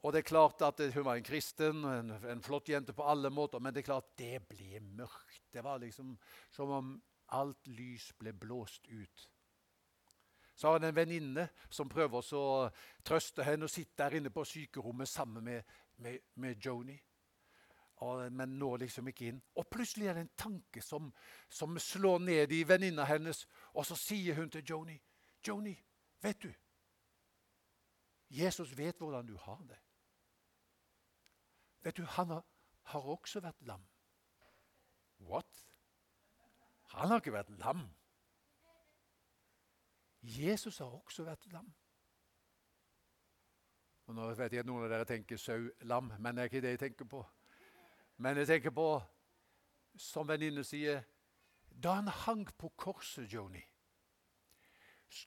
Og 0.04 0.12
det 0.12 0.20
er 0.20 0.28
klart 0.28 0.62
at 0.62 0.80
Hun 0.94 1.04
var 1.04 1.16
en 1.16 1.24
kristen, 1.24 1.84
en, 1.84 2.10
en 2.10 2.42
flott 2.42 2.68
jente 2.68 2.92
på 2.92 3.02
alle 3.02 3.30
måter, 3.30 3.58
men 3.58 3.74
det 3.74 3.80
er 3.82 3.90
klart 3.90 4.12
det 4.18 4.42
ble 4.48 4.80
mørkt. 4.80 5.42
Det 5.50 5.64
var 5.64 5.78
liksom 5.78 6.18
som 6.50 6.70
om 6.70 6.90
alt 7.32 7.66
lys 7.66 8.12
ble 8.18 8.32
blåst 8.32 8.86
ut. 8.86 9.30
Så 10.54 10.68
har 10.68 10.78
hun 10.78 10.86
en 10.86 10.96
venninne 10.96 11.48
som 11.70 11.88
prøver 11.88 12.34
å 12.36 12.70
trøste 13.02 13.42
henne 13.42 13.66
og 13.66 13.72
sitte 13.72 14.04
der 14.04 14.20
inne 14.20 14.30
på 14.30 14.44
sykerommet 14.44 15.08
sammen 15.08 15.44
med, 15.44 15.64
med, 15.96 16.20
med 16.34 16.60
Joni. 16.60 17.00
Og, 18.02 18.32
men 18.32 18.48
når 18.58 18.76
liksom 18.76 19.08
ikke 19.08 19.28
inn. 19.28 19.42
Og 19.54 19.66
plutselig 19.70 20.06
er 20.06 20.16
det 20.18 20.24
en 20.24 20.36
tanke 20.38 20.82
som, 20.82 21.12
som 21.48 21.78
slår 21.78 22.18
ned 22.18 22.52
i 22.52 22.64
venninna 22.68 23.04
hennes, 23.04 23.46
og 23.74 23.86
så 23.86 23.96
sier 23.96 24.34
hun 24.34 24.50
til 24.50 24.64
Joni 24.70 24.98
Joni, 25.46 25.74
vet 26.22 26.42
du 26.42 26.52
Jesus 28.30 28.78
vet 28.78 28.98
hvordan 28.98 29.26
du 29.26 29.36
har 29.36 29.60
det. 29.68 29.78
Vet 31.82 31.96
du, 31.96 32.02
han 32.02 32.30
har, 32.30 32.44
har 32.82 33.00
også 33.00 33.40
vært 33.40 33.62
lam. 33.62 33.84
What? 35.18 35.66
Han 36.96 37.08
har 37.08 37.20
ikke 37.20 37.32
vært 37.32 37.52
lam. 37.60 37.84
Jesus 40.22 40.78
har 40.78 40.86
også 40.86 41.24
vært 41.24 41.46
lam. 41.52 41.68
Og 44.06 44.14
Nå 44.14 44.26
vet 44.34 44.52
jeg 44.52 44.64
at 44.64 44.68
noen 44.68 44.84
av 44.84 44.92
dere 44.92 45.08
tenker 45.08 45.40
sau-lam, 45.40 46.10
men 46.18 46.36
det 46.36 46.42
er 46.42 46.50
ikke 46.50 46.64
det 46.64 46.74
jeg 46.74 46.82
tenker 46.82 47.08
på. 47.08 47.22
Men 48.16 48.38
jeg 48.38 48.46
tenker 48.46 48.74
på, 48.74 48.88
som 49.98 50.28
venninne 50.28 50.64
sier, 50.66 51.02
da 51.68 51.98
han 51.98 52.08
hang 52.08 52.44
på 52.58 52.70
korset, 52.78 53.26
Joni, 53.32 53.62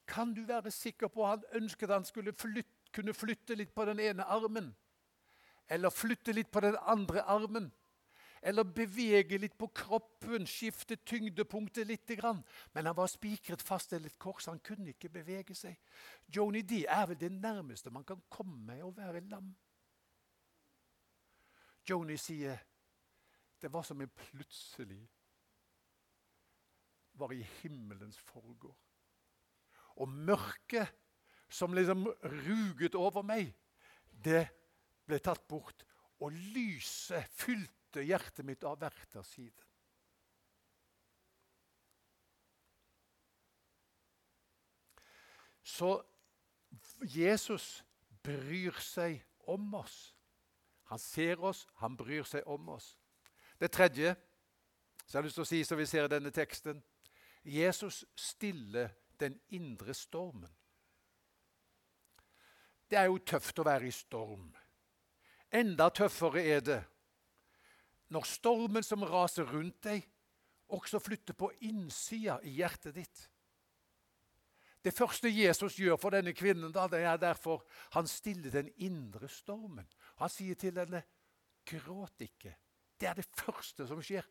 kan 0.07 0.33
du 0.33 0.43
være 0.47 0.71
sikker 0.71 1.07
på 1.11 1.25
at 1.27 1.39
han 1.39 1.63
ønsket 1.63 1.91
han 1.91 2.05
skulle 2.05 2.33
flytte, 2.33 2.71
kunne 2.95 3.13
flytte 3.13 3.55
litt 3.55 3.73
på 3.75 3.85
den 3.85 3.99
ene 3.99 4.23
armen? 4.23 4.71
Eller 5.69 5.91
flytte 5.91 6.31
litt 6.31 6.51
på 6.51 6.63
den 6.63 6.77
andre 6.87 7.21
armen. 7.27 7.71
Eller 8.41 8.63
bevege 8.63 9.37
litt 9.37 9.57
på 9.57 9.67
kroppen, 9.75 10.45
skifte 10.47 10.95
tyngdepunktet 10.95 11.87
litt. 11.87 12.13
Men 12.73 12.85
han 12.85 12.95
var 12.95 13.11
spikret 13.11 13.61
fast 13.61 13.89
til 13.91 14.05
et 14.05 14.17
kors, 14.19 14.47
han 14.47 14.59
kunne 14.63 14.93
ikke 14.93 15.09
bevege 15.09 15.55
seg. 15.55 15.75
Joni 16.33 16.61
D 16.61 16.85
er 16.85 17.07
vel 17.07 17.19
det 17.19 17.31
nærmeste 17.31 17.91
man 17.91 18.07
kan 18.07 18.21
komme 18.29 18.79
å 18.83 18.93
være 18.95 19.25
lam. 19.27 19.51
Joni 21.89 22.17
sier 22.19 22.59
det 23.61 23.71
var 23.73 23.83
som 23.83 24.01
en 24.01 24.09
plutselig 24.09 25.01
var 27.17 27.33
i 27.33 27.41
himmelens 27.61 28.17
forgård. 28.17 28.77
Og 29.97 30.09
mørket 30.09 30.93
som 31.49 31.73
liksom 31.73 32.05
ruget 32.45 32.95
over 32.95 33.25
meg, 33.25 33.53
det 34.11 34.45
ble 35.07 35.19
tatt 35.23 35.47
bort, 35.49 35.85
og 36.21 36.35
lyset 36.53 37.25
fylte 37.33 38.03
hjertet 38.05 38.45
mitt 38.45 38.65
av 38.67 38.77
hver 38.81 39.23
side. 39.25 39.65
Så 45.67 45.97
Jesus 47.03 47.83
bryr 48.23 48.77
seg 48.79 49.19
om 49.47 49.73
oss. 49.75 50.13
Han 50.87 50.99
ser 50.99 51.43
oss, 51.43 51.65
han 51.81 51.97
bryr 51.99 52.23
seg 52.23 52.47
om 52.47 52.69
oss. 52.71 52.93
Det 53.59 53.71
tredje 53.71 54.15
så 55.07 55.15
jeg 55.15 55.21
har 55.21 55.25
lyst 55.25 55.37
til 55.39 55.45
å 55.45 55.47
si, 55.47 55.59
som 55.63 55.79
vi 55.79 55.85
ser 55.87 56.05
i 56.05 56.11
denne 56.11 56.31
teksten 56.35 56.81
Jesus 57.47 58.01
stiller 58.19 58.89
den 59.19 59.37
indre 59.55 59.93
stormen. 59.95 60.51
Det 62.91 62.99
er 62.99 63.07
jo 63.07 63.21
tøft 63.23 63.59
å 63.59 63.65
være 63.67 63.87
i 63.87 63.95
storm. 63.95 64.49
Enda 65.51 65.87
tøffere 65.95 66.43
er 66.43 66.61
det 66.63 66.81
når 68.11 68.27
stormen 68.27 68.83
som 68.83 69.03
raser 69.07 69.47
rundt 69.47 69.79
deg, 69.87 70.03
også 70.67 70.99
flytter 70.99 71.35
på 71.35 71.49
innsida 71.67 72.37
i 72.43 72.57
hjertet 72.59 72.95
ditt. 72.95 73.23
Det 74.83 74.93
første 74.95 75.31
Jesus 75.31 75.79
gjør 75.79 75.95
for 75.99 76.15
denne 76.15 76.35
kvinnen, 76.35 76.71
da, 76.75 76.85
det 76.91 77.01
er 77.03 77.19
derfor 77.19 77.63
han 77.95 78.07
stiller 78.07 78.51
den 78.51 78.69
indre 78.83 79.27
stormen. 79.31 79.87
Han 80.19 80.31
sier 80.31 80.55
til 80.55 80.75
henne, 80.79 81.03
'Gråt 81.67 82.23
ikke'. 82.23 82.55
Det 82.97 83.09
er 83.09 83.19
det 83.19 83.27
første 83.37 83.87
som 83.89 84.01
skjer. 84.03 84.25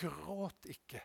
Gråt 0.00 0.68
ikke. 0.70 1.02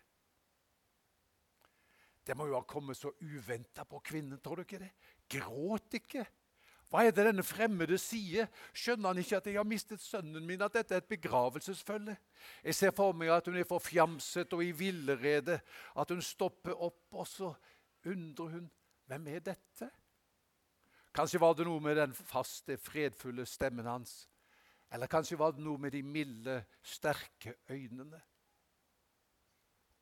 Det 2.25 2.33
må 2.37 2.47
jo 2.49 2.57
ha 2.57 2.65
kommet 2.65 2.97
så 2.97 3.11
uventa 3.21 3.85
på 3.85 3.99
kvinnen, 4.03 4.39
tror 4.41 4.59
du 4.59 4.65
ikke 4.65 4.81
det? 4.81 4.91
Gråt 5.29 5.99
ikke. 5.99 6.25
Hva 6.89 7.01
er 7.03 7.13
det 7.13 7.25
denne 7.27 7.43
fremmede 7.45 7.97
sier? 8.01 8.47
Skjønner 8.73 9.11
han 9.11 9.19
ikke 9.21 9.39
at 9.39 9.47
jeg 9.49 9.57
har 9.57 9.67
mistet 9.67 10.01
sønnen 10.01 10.45
min, 10.45 10.61
at 10.61 10.73
dette 10.73 10.95
er 10.95 11.03
et 11.03 11.09
begravelsesfølge? 11.09 12.15
Jeg 12.63 12.77
ser 12.77 12.93
for 12.97 13.13
meg 13.17 13.33
at 13.33 13.49
hun 13.49 13.57
er 13.59 13.67
forfjamset 13.67 14.53
og 14.53 14.63
i 14.63 14.71
villrede, 14.75 15.59
at 15.95 16.13
hun 16.13 16.23
stopper 16.23 16.77
opp, 16.77 17.07
og 17.13 17.27
så 17.29 17.51
undrer 18.05 18.57
hun 18.57 18.69
hvem 19.09 19.27
er 19.33 19.43
dette? 19.45 19.89
Kanskje 21.15 21.41
var 21.41 21.53
det 21.55 21.65
noe 21.67 21.81
med 21.81 21.97
den 21.97 22.13
faste, 22.15 22.77
fredfulle 22.81 23.45
stemmen 23.49 23.87
hans. 23.87 24.25
Eller 24.93 25.09
kanskje 25.11 25.39
var 25.39 25.55
det 25.55 25.63
noe 25.65 25.81
med 25.81 25.95
de 25.95 26.01
milde, 26.03 26.59
sterke 26.83 27.55
øynene. 27.69 28.21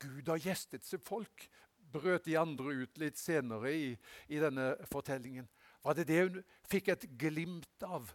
Gud 0.02 0.28
har 0.28 0.42
gjestet 0.42 0.84
sitt 0.84 1.06
folk, 1.06 1.46
brøt 1.94 2.26
de 2.26 2.36
andre 2.38 2.74
ut 2.82 2.98
litt 2.98 3.18
senere 3.18 3.72
i, 3.72 3.88
i 4.28 4.40
denne 4.42 4.74
fortellingen. 4.90 5.48
Var 5.84 5.96
det 5.98 6.08
det 6.08 6.20
hun 6.22 6.40
fikk 6.68 6.90
et 6.92 7.06
glimt 7.20 7.86
av 7.86 8.10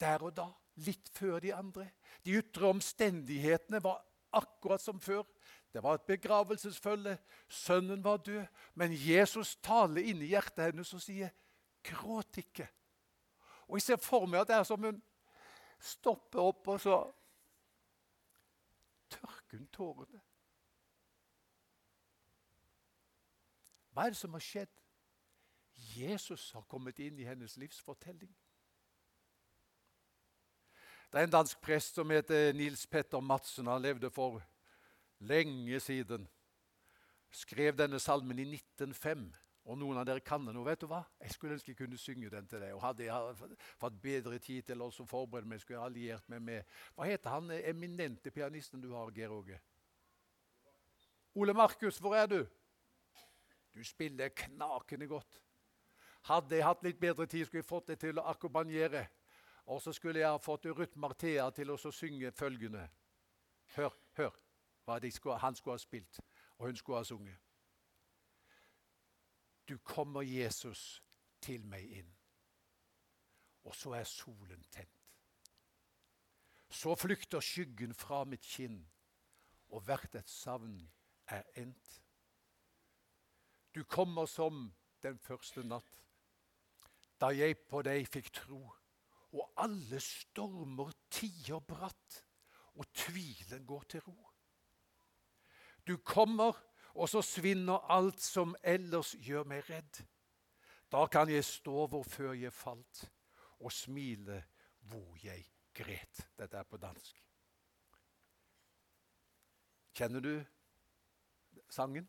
der 0.00 0.24
og 0.24 0.34
da, 0.36 0.48
litt 0.86 1.10
før 1.14 1.40
de 1.44 1.52
andre? 1.54 1.90
De 2.24 2.36
ytre 2.40 2.70
omstendighetene 2.72 3.82
var 3.84 4.02
akkurat 4.36 4.82
som 4.82 5.00
før. 5.00 5.24
Det 5.72 5.82
var 5.82 5.98
et 5.98 6.06
begravelsesfølge. 6.08 7.18
Sønnen 7.48 8.04
var 8.04 8.16
død. 8.16 8.46
Men 8.74 8.94
Jesus 8.96 9.56
taler 9.56 10.06
inn 10.08 10.22
i 10.24 10.32
hjertet 10.32 10.70
hennes 10.70 10.94
og 10.94 11.02
sier, 11.02 11.30
'Gråt 11.84 12.38
ikke'. 12.38 12.68
Og 13.68 13.76
Jeg 13.76 13.82
ser 13.82 13.96
for 13.96 14.26
meg 14.26 14.40
at 14.40 14.48
det 14.48 14.56
er 14.56 14.62
som 14.62 14.82
hun 14.82 15.02
stopper 15.78 16.40
opp, 16.40 16.68
og 16.68 16.80
så 16.80 16.96
tørker 19.10 19.58
hun 19.58 19.68
tårene. 19.72 20.22
Hva 23.92 24.04
er 24.04 24.12
det 24.12 24.20
som 24.20 24.34
har 24.36 24.44
skjedd? 24.44 24.72
Jesus 25.96 26.50
har 26.52 26.66
kommet 26.68 26.98
inn 27.00 27.18
i 27.20 27.24
hennes 27.24 27.56
livsfortelling. 27.56 28.32
Det 31.12 31.20
er 31.20 31.28
en 31.28 31.32
dansk 31.32 31.60
prest 31.64 31.96
som 31.96 32.10
heter 32.12 32.52
Nils 32.52 32.84
Petter 32.86 33.20
Madsen. 33.24 33.70
Han 33.70 33.82
levde 33.82 34.10
for 34.10 34.42
lenge 35.18 35.80
siden. 35.80 36.26
Skrev 37.30 37.76
denne 37.78 38.00
salmen 38.00 38.38
i 38.38 38.44
1905. 38.44 39.30
Og 39.66 39.78
noen 39.78 39.98
av 39.98 40.06
dere 40.06 40.22
kan 40.22 40.44
den. 40.46 40.58
Og 40.60 40.66
vet 40.68 40.82
du 40.82 40.86
hva? 40.90 41.00
Jeg 41.18 41.34
skulle 41.34 41.56
ønske 41.56 41.72
jeg 41.72 41.78
kunne 41.80 41.98
synge 41.98 42.30
den 42.30 42.46
til 42.46 42.62
deg. 42.62 42.74
Og 42.76 42.84
hadde 42.84 43.08
jeg 43.08 43.54
fått 43.80 43.96
bedre 44.02 44.38
tid 44.38 44.68
til 44.68 44.84
å 44.84 44.90
forberede 44.94 45.50
meg, 45.50 45.62
skulle 45.62 45.80
jeg 45.80 45.90
alliert 45.90 46.28
meg 46.30 46.44
med 46.46 46.76
Hva 46.94 47.08
heter 47.08 47.34
han 47.34 47.50
eminente 47.58 48.30
pianisten 48.30 48.82
du 48.82 48.92
har, 48.94 49.10
Geir 49.14 49.34
Åge? 49.34 49.58
Ole 51.36 51.52
Markus, 51.52 51.98
hvor 51.98 52.14
er 52.16 52.30
du? 52.30 52.38
Du 53.74 53.82
spiller 53.84 54.28
knakende 54.28 55.08
godt. 55.10 55.42
Hadde 56.30 56.56
jeg 56.56 56.64
hatt 56.64 56.86
litt 56.86 57.00
bedre 57.00 57.26
tid, 57.26 57.44
skulle 57.46 57.60
jeg 57.60 57.68
fått 57.68 57.90
det 57.90 57.98
til 58.00 58.18
å 58.18 58.24
akkompagnere. 58.30 59.02
Og 59.66 59.82
så 59.82 59.92
skulle 59.92 60.22
jeg 60.22 60.30
ha 60.30 60.38
fått 60.38 60.66
Ruth 60.70 60.96
Marthea 60.98 61.50
til 61.50 61.74
å 61.74 61.76
synge 61.76 62.30
følgende. 62.32 62.86
Hør, 63.74 63.92
hør. 64.16 64.38
hva 64.86 65.00
skulle, 65.10 65.38
han 65.42 65.54
skulle 65.54 65.74
ha 65.74 65.82
spilt, 65.82 66.20
og 66.58 66.66
hun 66.68 66.76
skulle 66.76 66.98
ha 66.98 67.04
sunget. 67.04 67.45
Du 69.68 69.78
kommer, 69.78 70.22
Jesus, 70.22 71.02
til 71.40 71.64
meg 71.66 71.90
inn. 72.00 72.12
Og 73.66 73.74
så 73.74 73.96
er 73.98 74.06
solen 74.06 74.62
tent. 74.70 74.92
Så 76.70 76.94
flykter 76.98 77.42
skyggen 77.42 77.94
fra 77.94 78.24
mitt 78.24 78.46
kinn, 78.46 78.78
og 79.70 79.82
hvert 79.86 80.14
et 80.18 80.30
savn 80.30 80.78
er 81.26 81.42
endt. 81.58 82.00
Du 83.74 83.82
kommer 83.84 84.26
som 84.30 84.70
den 85.02 85.18
første 85.18 85.64
natt, 85.66 86.02
da 87.20 87.30
jeg 87.34 87.58
på 87.70 87.82
deg 87.86 88.06
fikk 88.10 88.30
tro, 88.34 88.60
og 89.36 89.60
alle 89.62 90.00
stormer 90.00 90.92
tier 91.12 91.60
bratt, 91.60 92.22
og 92.76 92.86
tvilen 92.94 93.66
går 93.66 93.84
til 93.90 94.04
ro. 94.06 94.16
Du 95.86 95.96
kommer, 95.96 96.56
og 96.96 97.08
så 97.08 97.20
svinner 97.22 97.84
alt 97.92 98.20
som 98.24 98.54
ellers 98.64 99.12
gjør 99.20 99.44
meg 99.48 99.68
redd. 99.68 100.00
Da 100.88 101.04
kan 101.12 101.28
jeg 101.28 101.44
stå 101.44 101.86
hvor 101.90 102.06
før 102.06 102.32
jeg 102.32 102.54
falt, 102.54 103.04
og 103.60 103.72
smile 103.72 104.40
hvor 104.88 105.16
jeg 105.20 105.44
gret. 105.76 106.26
Dette 106.38 106.56
er 106.56 106.68
på 106.68 106.80
dansk. 106.80 107.22
Kjenner 109.96 110.20
du 110.20 110.32
sangen? 111.72 112.08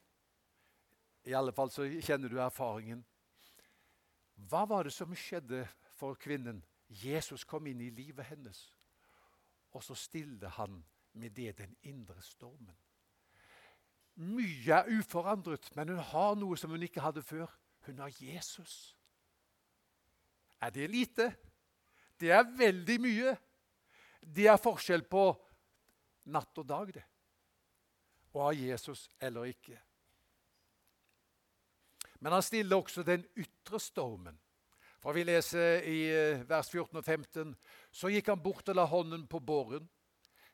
I 1.28 1.36
alle 1.36 1.52
fall 1.52 1.72
så 1.72 1.84
kjenner 1.84 2.32
du 2.32 2.40
erfaringen. 2.40 3.04
Hva 4.48 4.64
var 4.70 4.88
det 4.88 4.94
som 4.96 5.16
skjedde 5.16 5.66
for 5.98 6.16
kvinnen? 6.16 6.62
Jesus 6.88 7.44
kom 7.44 7.68
inn 7.68 7.82
i 7.84 7.92
livet 7.92 8.30
hennes, 8.30 8.60
og 9.76 9.84
så 9.84 9.96
stille 10.00 10.48
han 10.56 10.80
med 11.20 11.36
det 11.36 11.58
den 11.58 11.74
indre 11.82 12.22
stormen. 12.24 12.78
Mye 14.18 14.74
er 14.74 14.88
uforandret, 14.98 15.70
men 15.78 15.94
hun 15.94 16.02
har 16.02 16.38
noe 16.40 16.58
som 16.58 16.72
hun 16.74 16.84
ikke 16.84 17.04
hadde 17.04 17.22
før. 17.22 17.52
Hun 17.86 18.00
har 18.02 18.14
Jesus. 18.18 18.96
Er 20.62 20.74
det 20.74 20.90
lite? 20.90 21.32
Det 22.20 22.32
er 22.34 22.48
veldig 22.58 22.98
mye. 23.02 23.36
Det 24.22 24.48
er 24.50 24.58
forskjell 24.62 25.06
på 25.06 25.30
natt 26.34 26.58
og 26.58 26.66
dag, 26.68 26.90
det. 26.96 27.06
Å 28.34 28.48
ha 28.48 28.56
Jesus 28.58 29.06
eller 29.22 29.54
ikke. 29.54 29.78
Men 32.20 32.34
han 32.34 32.44
stiller 32.44 32.82
også 32.82 33.06
den 33.06 33.24
ytre 33.38 33.80
stormen. 33.80 34.38
For 35.00 35.14
Vi 35.14 35.24
leser 35.24 35.86
i 35.86 36.00
eh, 36.10 36.42
vers 36.50 36.70
14 36.74 36.98
og 36.98 37.06
15. 37.06 37.54
Så 37.94 38.10
gikk 38.10 38.32
han 38.34 38.42
bort 38.42 38.68
og 38.70 38.76
la 38.76 38.88
hånden 38.90 39.28
på 39.30 39.40
båren. 39.40 39.86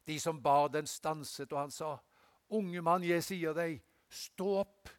De 0.04 0.20
som 0.20 0.42
bar 0.44 0.68
den, 0.68 0.88
stanset, 0.88 1.52
og 1.54 1.62
han 1.62 1.72
sa, 1.72 1.96
Unge 2.50 2.82
mann, 2.82 3.04
jeg 3.04 3.24
sier 3.24 3.54
deg, 3.54 3.80
stå 4.10 4.50
opp. 4.62 4.90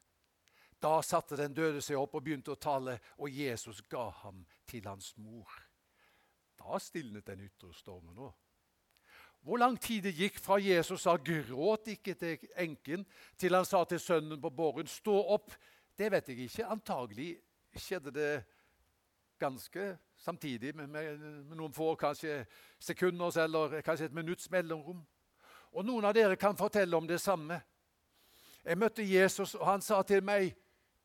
Da 0.82 0.98
satte 1.02 1.36
den 1.36 1.54
døde 1.56 1.80
seg 1.80 1.96
opp 1.96 2.16
og 2.18 2.24
begynte 2.24 2.52
å 2.52 2.60
tale, 2.60 2.98
og 3.18 3.30
Jesus 3.30 3.80
ga 3.88 4.08
ham 4.22 4.42
til 4.68 4.84
hans 4.88 5.14
mor. 5.16 5.48
Da 6.58 6.78
stilnet 6.80 7.26
den 7.26 7.46
ytre 7.46 7.72
stormen 7.76 8.18
òg. 8.18 8.34
Hvor 9.44 9.60
lang 9.60 9.76
tid 9.80 10.06
det 10.06 10.14
gikk 10.16 10.38
fra 10.40 10.56
Jesus 10.56 11.02
sa 11.02 11.16
'gråt 11.16 11.88
ikke' 11.92 12.14
til 12.14 12.38
enken, 12.56 13.06
til 13.36 13.54
han 13.54 13.64
sa 13.64 13.84
til 13.84 14.00
sønnen 14.00 14.40
på 14.40 14.50
båren 14.50 14.86
'stå 14.86 15.12
opp', 15.12 15.56
det 15.98 16.12
vet 16.12 16.28
jeg 16.28 16.38
ikke. 16.38 16.66
Antagelig 16.66 17.40
skjedde 17.76 18.10
det 18.10 18.44
ganske 19.38 19.98
samtidig, 20.16 20.76
med, 20.76 20.86
med, 20.86 21.18
med 21.18 21.56
noen 21.56 21.72
få 21.72 21.94
kanskje 21.94 22.46
sekunder 22.80 23.38
eller 23.42 23.80
kanskje 23.80 24.04
et 24.04 24.14
minutts 24.14 24.50
mellomrom. 24.50 25.06
Og 25.74 25.84
Noen 25.84 26.06
av 26.06 26.14
dere 26.14 26.38
kan 26.38 26.56
fortelle 26.56 26.96
om 26.96 27.06
det 27.06 27.18
samme. 27.20 27.58
Jeg 28.64 28.78
møtte 28.78 29.04
Jesus, 29.04 29.54
og 29.58 29.66
han 29.66 29.82
sa 29.82 30.02
til 30.02 30.22
meg, 30.24 30.54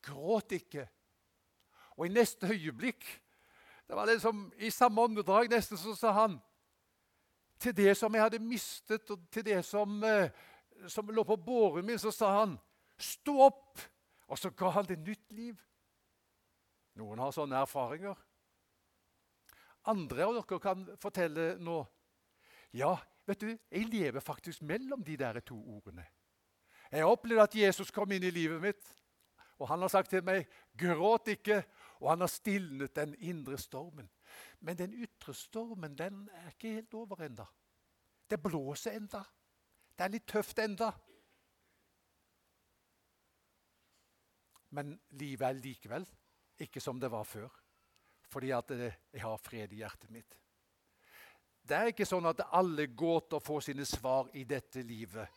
'Gråt 0.01 0.51
ikke'. 0.51 0.87
Og 1.97 2.05
i 2.05 2.09
neste 2.09 2.47
øyeblikk 2.47 3.03
det 3.87 3.95
var 3.95 4.05
liksom 4.05 4.53
I 4.57 4.69
samme 4.69 5.01
åndedrag 5.01 5.49
nesten 5.49 5.77
så 5.77 5.95
sa 5.95 6.11
han 6.11 6.39
til 7.59 7.75
det 7.75 7.97
som 7.97 8.13
jeg 8.13 8.21
hadde 8.21 8.39
mistet, 8.39 9.09
og 9.11 9.19
til 9.31 9.45
det 9.45 9.65
som, 9.65 10.03
eh, 10.03 10.29
som 10.87 11.07
lå 11.07 11.23
på 11.23 11.35
båren 11.35 11.85
min, 11.85 11.99
så 11.99 12.11
sa 12.11 12.39
han, 12.39 12.59
'Stå 12.97 13.41
opp!' 13.41 13.89
Og 14.27 14.37
så 14.37 14.49
ga 14.49 14.69
han 14.69 14.85
det 14.85 14.99
nytt 14.99 15.31
liv. 15.31 15.61
Noen 16.93 17.19
har 17.19 17.31
sånne 17.31 17.61
erfaringer. 17.61 18.15
Andre 19.89 20.25
av 20.25 20.33
dere 20.33 20.59
kan 20.59 20.97
fortelle 21.01 21.55
nå 21.57 21.87
Ja, 22.71 22.97
vet 23.29 23.43
du, 23.43 23.49
jeg 23.53 23.89
lever 23.89 24.23
faktisk 24.23 24.63
mellom 24.65 25.03
de 25.05 25.17
der 25.17 25.39
to 25.45 25.57
ordene. 25.57 26.05
Jeg 26.89 27.03
har 27.03 27.11
opplevd 27.13 27.43
at 27.43 27.55
Jesus 27.55 27.91
kom 27.93 28.11
inn 28.11 28.25
i 28.25 28.33
livet 28.33 28.61
mitt, 28.61 28.87
og 29.59 29.67
han 29.69 29.83
har 29.83 29.91
sagt 29.91 30.09
til 30.09 30.23
meg 30.25 30.47
'gråt 30.77 31.27
ikke', 31.35 31.63
og 31.99 32.09
han 32.09 32.21
har 32.21 32.31
stilnet 32.31 32.95
den 32.95 33.15
indre 33.19 33.57
stormen. 33.57 34.09
Men 34.59 34.77
den 34.77 34.93
ytre 34.93 35.33
stormen 35.33 35.97
den 35.97 36.29
er 36.33 36.49
ikke 36.49 36.73
helt 36.73 36.93
over 36.93 37.21
enda. 37.21 37.45
Det 38.29 38.41
blåser 38.41 38.95
enda. 38.95 39.23
Det 39.97 40.05
er 40.05 40.13
litt 40.13 40.27
tøft 40.27 40.59
enda. 40.59 40.91
Men 44.69 44.99
livet 45.09 45.47
er 45.47 45.53
likevel 45.59 46.05
ikke 46.59 46.81
som 46.81 46.99
det 46.99 47.11
var 47.11 47.23
før, 47.23 47.49
fordi 48.29 48.51
at 48.51 48.69
jeg 48.69 49.21
har 49.21 49.37
fred 49.37 49.73
i 49.73 49.81
hjertet 49.81 50.11
mitt. 50.13 50.37
Det 51.69 51.77
er 51.77 51.91
ikke 51.91 52.07
sånn 52.07 52.25
at 52.25 52.41
alle 52.57 52.87
gåter 52.97 53.41
får 53.45 53.67
sine 53.67 53.85
svar 53.85 54.31
i 54.33 54.41
dette 54.49 54.81
livet. 54.81 55.29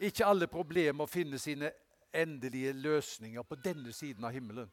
Ikke 0.00 0.24
alle 0.24 0.46
problemer 0.48 1.06
finner 1.10 1.40
sine 1.42 1.68
endelige 2.14 2.72
løsninger 2.72 3.44
på 3.44 3.58
denne 3.60 3.92
siden 3.92 4.24
av 4.24 4.32
himmelen. 4.32 4.70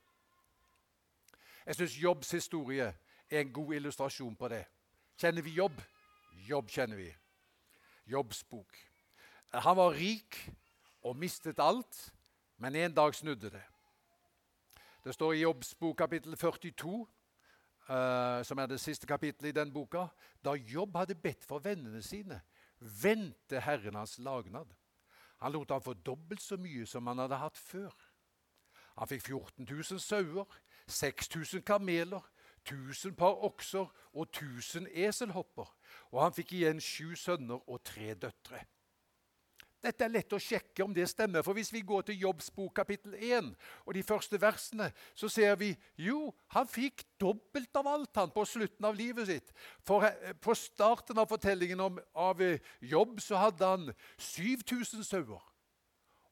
Jeg 1.65 1.75
syns 1.75 1.97
Jobbs 1.99 2.31
historie 2.31 2.87
er 3.29 3.41
en 3.41 3.51
god 3.53 3.73
illustrasjon 3.75 4.35
på 4.39 4.47
det. 4.53 4.63
Kjenner 5.19 5.43
vi 5.43 5.57
Jobb? 5.57 5.81
Jobb 6.47 6.69
kjenner 6.71 7.01
vi. 7.01 7.09
Jobbs 8.05 8.43
bok. 8.43 8.77
Han 9.51 9.77
var 9.77 9.97
rik 9.97 10.37
og 11.03 11.17
mistet 11.17 11.59
alt, 11.59 12.13
men 12.57 12.75
en 12.75 12.95
dag 12.95 13.15
snudde 13.15 13.49
det. 13.49 13.63
Det 15.03 15.13
står 15.13 15.33
i 15.33 15.41
Jobbs 15.43 15.75
bok 15.75 15.97
kapittel 15.97 16.37
42, 16.37 17.07
eh, 17.89 18.43
som 18.43 18.59
er 18.59 18.69
det 18.71 18.79
siste 18.81 19.07
kapittelet 19.07 19.49
i 19.49 19.59
den 19.59 19.73
boka. 19.73 20.07
Da 20.45 20.53
Jobb 20.53 20.97
hadde 20.97 21.15
bedt 21.15 21.45
for 21.45 21.63
vennene 21.63 22.01
sine, 22.03 22.41
vendte 22.79 23.59
Herren 23.59 23.95
hans 23.95 24.17
lagnad. 24.19 24.73
Han 25.41 25.51
lot 25.51 25.71
ham 25.71 25.81
få 25.81 25.93
dobbelt 25.93 26.41
så 26.41 26.57
mye 26.57 26.85
som 26.85 27.07
han 27.07 27.19
hadde 27.19 27.39
hatt 27.41 27.57
før. 27.57 27.93
Han 28.95 29.07
fikk 29.07 29.27
14 29.27 29.67
000 29.67 29.99
sauer, 29.99 30.45
6000 30.87 31.61
kameler, 31.67 32.21
1000 32.65 33.15
par 33.15 33.43
okser 33.43 33.91
og 34.13 34.27
1000 34.29 34.87
eselhopper. 34.93 35.67
Og 36.11 36.23
han 36.23 36.33
fikk 36.33 36.55
igjen 36.55 36.81
sju 36.81 37.15
sønner 37.19 37.61
og 37.69 37.83
tre 37.83 38.13
døtre. 38.13 38.63
Dette 39.85 40.01
er 40.01 40.13
lett 40.15 40.33
å 40.33 40.41
sjekke 40.41 40.81
om 40.81 40.93
det 40.95 41.05
stemmer, 41.11 41.43
for 41.45 41.53
hvis 41.53 41.69
vi 41.73 41.83
går 41.85 42.07
til 42.07 42.23
Jobbs 42.23 42.47
bok 42.55 42.71
kapittel 42.79 43.13
1 43.19 43.51
og 43.85 43.91
de 43.93 44.01
første 44.05 44.39
versene, 44.41 44.87
så 45.13 45.29
ser 45.29 45.53
vi 45.61 45.75
jo, 46.01 46.31
han 46.55 46.65
fikk 46.69 47.03
dobbelt 47.21 47.77
av 47.77 47.91
alt 47.91 48.17
han 48.17 48.33
på 48.33 48.47
slutten 48.49 48.87
av 48.89 48.97
livet 48.97 49.29
sitt. 49.29 49.53
For 49.85 50.07
eh, 50.07 50.33
På 50.41 50.55
starten 50.57 51.21
av 51.21 51.29
fortellingen 51.29 51.83
om, 51.85 51.99
av 52.17 52.41
eh, 52.41 52.63
Jobb 52.81 53.19
så 53.21 53.37
hadde 53.43 53.69
han 53.75 53.91
7000 54.17 55.05
sauer. 55.05 55.43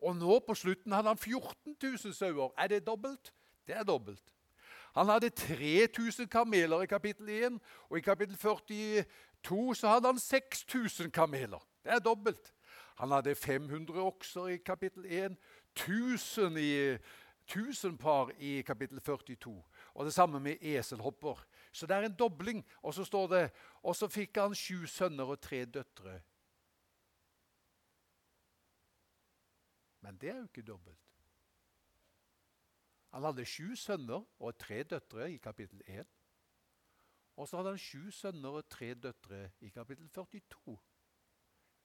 Og 0.04 0.18
nå 0.18 0.40
på 0.48 0.56
slutten 0.58 0.96
hadde 0.96 1.14
han 1.14 1.22
14 1.22 1.78
000 1.78 2.16
sauer. 2.18 2.50
Er 2.58 2.74
det 2.74 2.86
dobbelt? 2.88 3.32
Det 3.68 3.78
er 3.78 3.86
dobbelt. 3.88 4.24
Han 4.98 5.10
hadde 5.10 5.30
3000 5.30 6.28
kameler 6.28 6.84
i 6.84 6.90
kapittel 6.90 7.30
1, 7.30 7.62
og 7.90 7.98
i 7.98 8.04
kapittel 8.06 8.36
42 8.38 9.78
så 9.78 9.94
hadde 9.94 10.10
han 10.12 10.20
6000 10.20 11.14
kameler. 11.14 11.62
Det 11.86 11.94
er 11.94 12.04
dobbelt. 12.04 12.52
Han 12.96 13.12
hadde 13.12 13.36
500 13.36 14.02
okser 14.02 14.48
i 14.54 14.58
kapittel 14.58 15.06
1, 15.06 15.38
1000, 15.76 16.58
i, 16.58 16.98
1000 17.46 17.98
par 17.98 18.32
i 18.38 18.62
kapittel 18.62 19.02
42. 19.02 19.64
Og 19.94 20.06
det 20.06 20.14
samme 20.14 20.40
med 20.40 20.58
eselhopper. 20.62 21.46
Så 21.72 21.88
det 21.88 21.96
er 21.96 22.02
en 22.02 22.16
dobling. 22.16 22.66
Og 22.82 22.94
så 22.94 23.04
står 23.04 23.28
det 23.28 23.52
Og 23.84 23.96
så 23.96 24.08
fikk 24.08 24.38
han 24.38 24.56
sju 24.56 24.86
sønner 24.86 25.24
og 25.24 25.42
tre 25.42 25.66
døtre. 25.66 26.22
Men 30.00 30.18
det 30.18 30.30
er 30.30 30.38
jo 30.38 30.44
ikke 30.44 30.62
dobbelt. 30.62 31.00
Han 33.14 33.24
hadde 33.24 33.46
sju 33.46 33.76
sønner 33.76 34.24
og 34.40 34.58
tre 34.58 34.84
døtre 34.84 35.32
i 35.32 35.38
kapittel 35.38 35.82
1. 35.86 36.08
Og 37.36 37.48
så 37.48 37.58
hadde 37.58 37.70
han 37.76 37.82
sju 37.82 38.12
sønner 38.12 38.58
og 38.58 38.70
tre 38.70 38.94
døtre 38.94 39.52
i 39.62 39.70
kapittel 39.70 40.10
42. 40.10 40.78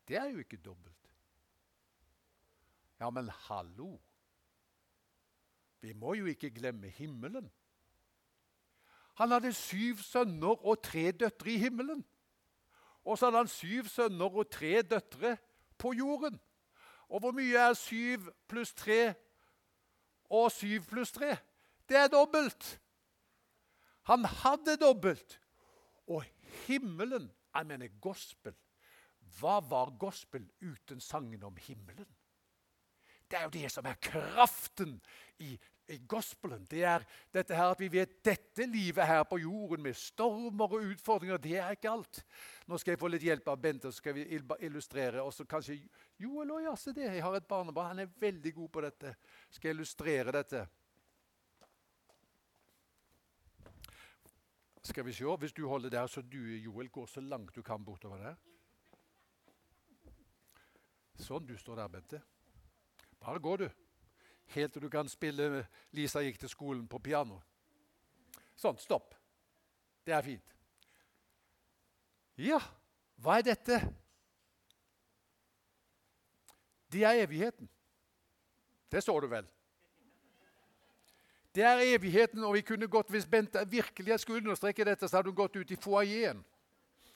Det 0.08 0.16
er 0.16 0.24
jo 0.32 0.38
ikke 0.38 0.56
dobbelt. 0.56 1.10
Ja, 3.00 3.10
men 3.10 3.28
hallo! 3.28 3.98
Vi 5.80 5.92
må 5.92 6.14
jo 6.14 6.26
ikke 6.26 6.50
glemme 6.50 6.88
himmelen. 6.88 7.50
Han 9.14 9.30
hadde 9.30 9.52
syv 9.52 10.00
sønner 10.02 10.64
og 10.66 10.82
tre 10.82 11.10
døtre 11.12 11.50
i 11.50 11.58
himmelen. 11.58 12.04
Og 13.04 13.18
så 13.18 13.26
hadde 13.26 13.38
han 13.38 13.50
syv 13.52 13.84
sønner 13.84 14.36
og 14.36 14.50
tre 14.50 14.82
døtre 14.82 15.36
på 15.78 15.92
jorden. 15.92 16.40
Og 17.08 17.20
hvor 17.20 17.32
mye 17.32 17.56
er 17.56 17.76
syv 17.78 18.30
pluss 18.48 18.74
tre 18.74 19.14
og 20.30 20.50
syv 20.52 20.88
pluss 20.90 21.12
tre? 21.12 21.36
Det 21.88 21.96
er 21.96 22.08
dobbelt. 22.08 22.80
Han 24.02 24.24
hadde 24.24 24.76
dobbelt. 24.76 25.40
Og 26.06 26.24
himmelen, 26.66 27.30
jeg 27.54 27.66
mener 27.66 27.88
gospel 28.00 28.54
Hva 29.38 29.58
var 29.60 29.92
gospel 30.00 30.46
uten 30.60 31.00
sangen 31.00 31.44
om 31.44 31.56
himmelen? 31.66 32.08
Det 33.28 33.36
er 33.36 33.44
jo 33.44 33.52
det 33.58 33.68
som 33.70 33.86
er 33.86 33.98
kraften 34.00 34.94
i, 35.44 35.52
i 35.92 35.98
gospelen. 36.08 36.64
Det 36.70 36.80
er 36.88 37.04
dette 37.32 37.56
her 37.56 37.74
at 37.74 37.80
vi 37.80 37.90
vet 37.92 38.14
dette 38.24 38.64
livet 38.64 39.04
her 39.04 39.22
på 39.28 39.38
jorden 39.42 39.84
med 39.84 39.96
stormer 40.00 40.72
og 40.78 40.86
utfordringer, 40.94 41.40
det 41.44 41.58
er 41.60 41.76
ikke 41.76 41.92
alt. 41.92 42.22
Nå 42.68 42.80
skal 42.80 42.94
jeg 42.94 43.02
få 43.02 43.12
litt 43.12 43.26
hjelp 43.28 43.52
av 43.52 43.60
Bente, 43.60 43.92
så 43.92 44.00
skal 44.00 44.16
vi 44.16 44.24
illustrere. 44.64 45.20
Og 45.20 45.48
kanskje 45.48 45.76
Joel 46.16 46.56
òg, 46.56 46.64
ja, 46.70 46.74
det. 46.96 47.06
Jeg 47.18 47.24
har 47.24 47.36
et 47.36 47.48
barnebarn. 47.48 47.92
Han 47.92 48.04
er 48.06 48.18
veldig 48.20 48.54
god 48.62 48.72
på 48.72 48.84
dette. 48.88 49.14
Skal 49.50 49.70
jeg 49.70 49.76
illustrere 49.76 50.34
dette. 50.40 50.64
Skal 54.88 55.04
vi 55.04 55.12
se. 55.12 55.24
Hvis 55.24 55.52
du 55.52 55.66
holder 55.68 55.92
der, 55.92 56.06
så 56.06 56.24
du, 56.24 56.40
Joel, 56.64 56.88
går 56.88 57.06
så 57.06 57.20
langt 57.20 57.56
du 57.56 57.62
kan 57.62 57.84
bortover 57.84 58.16
der. 58.16 58.38
Sånn. 61.28 61.44
Du 61.44 61.56
står 61.60 61.76
der, 61.76 61.88
Bente. 61.92 62.22
Bare 63.20 63.40
gå, 63.44 63.56
du. 63.60 63.68
Helt 64.54 64.72
til 64.72 64.82
du 64.82 64.88
kan 64.88 65.08
spille 65.08 65.66
'Lisa 65.92 66.22
gikk 66.24 66.38
til 66.40 66.48
skolen' 66.48 66.88
på 66.88 66.98
piano. 66.98 67.42
Sånn. 68.56 68.78
Stopp. 68.78 69.14
Det 70.06 70.14
er 70.14 70.22
fint. 70.22 70.54
Ja, 72.38 72.60
hva 73.16 73.38
er 73.38 73.42
dette? 73.42 73.80
Det 76.92 77.04
er 77.04 77.22
evigheten. 77.26 77.68
Det 78.88 79.02
så 79.04 79.20
du 79.20 79.26
vel? 79.26 79.46
Det 81.54 81.62
er 81.62 81.82
evigheten, 81.94 82.44
og 82.44 82.54
vi 82.54 82.62
kunne 82.62 82.86
gått, 82.86 83.10
hvis 83.10 83.26
Bente 83.26 83.64
virkelig 83.68 84.20
skulle 84.20 84.38
understreke 84.38 84.84
dette, 84.84 85.08
så 85.08 85.16
hadde 85.16 85.28
hun 85.28 85.36
gått 85.36 85.56
ut 85.56 85.70
i 85.70 85.76
foajeen 85.76 86.44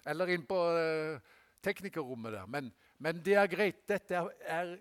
eller 0.04 0.26
inn 0.34 0.44
på 0.46 0.58
uh, 0.58 1.20
teknikerrommet 1.62 2.32
der. 2.32 2.46
Men, 2.46 2.72
men, 3.02 3.24
det 3.24 3.34
er 3.34 3.46
greit. 3.46 3.88
Dette 3.88 4.14
er, 4.40 4.76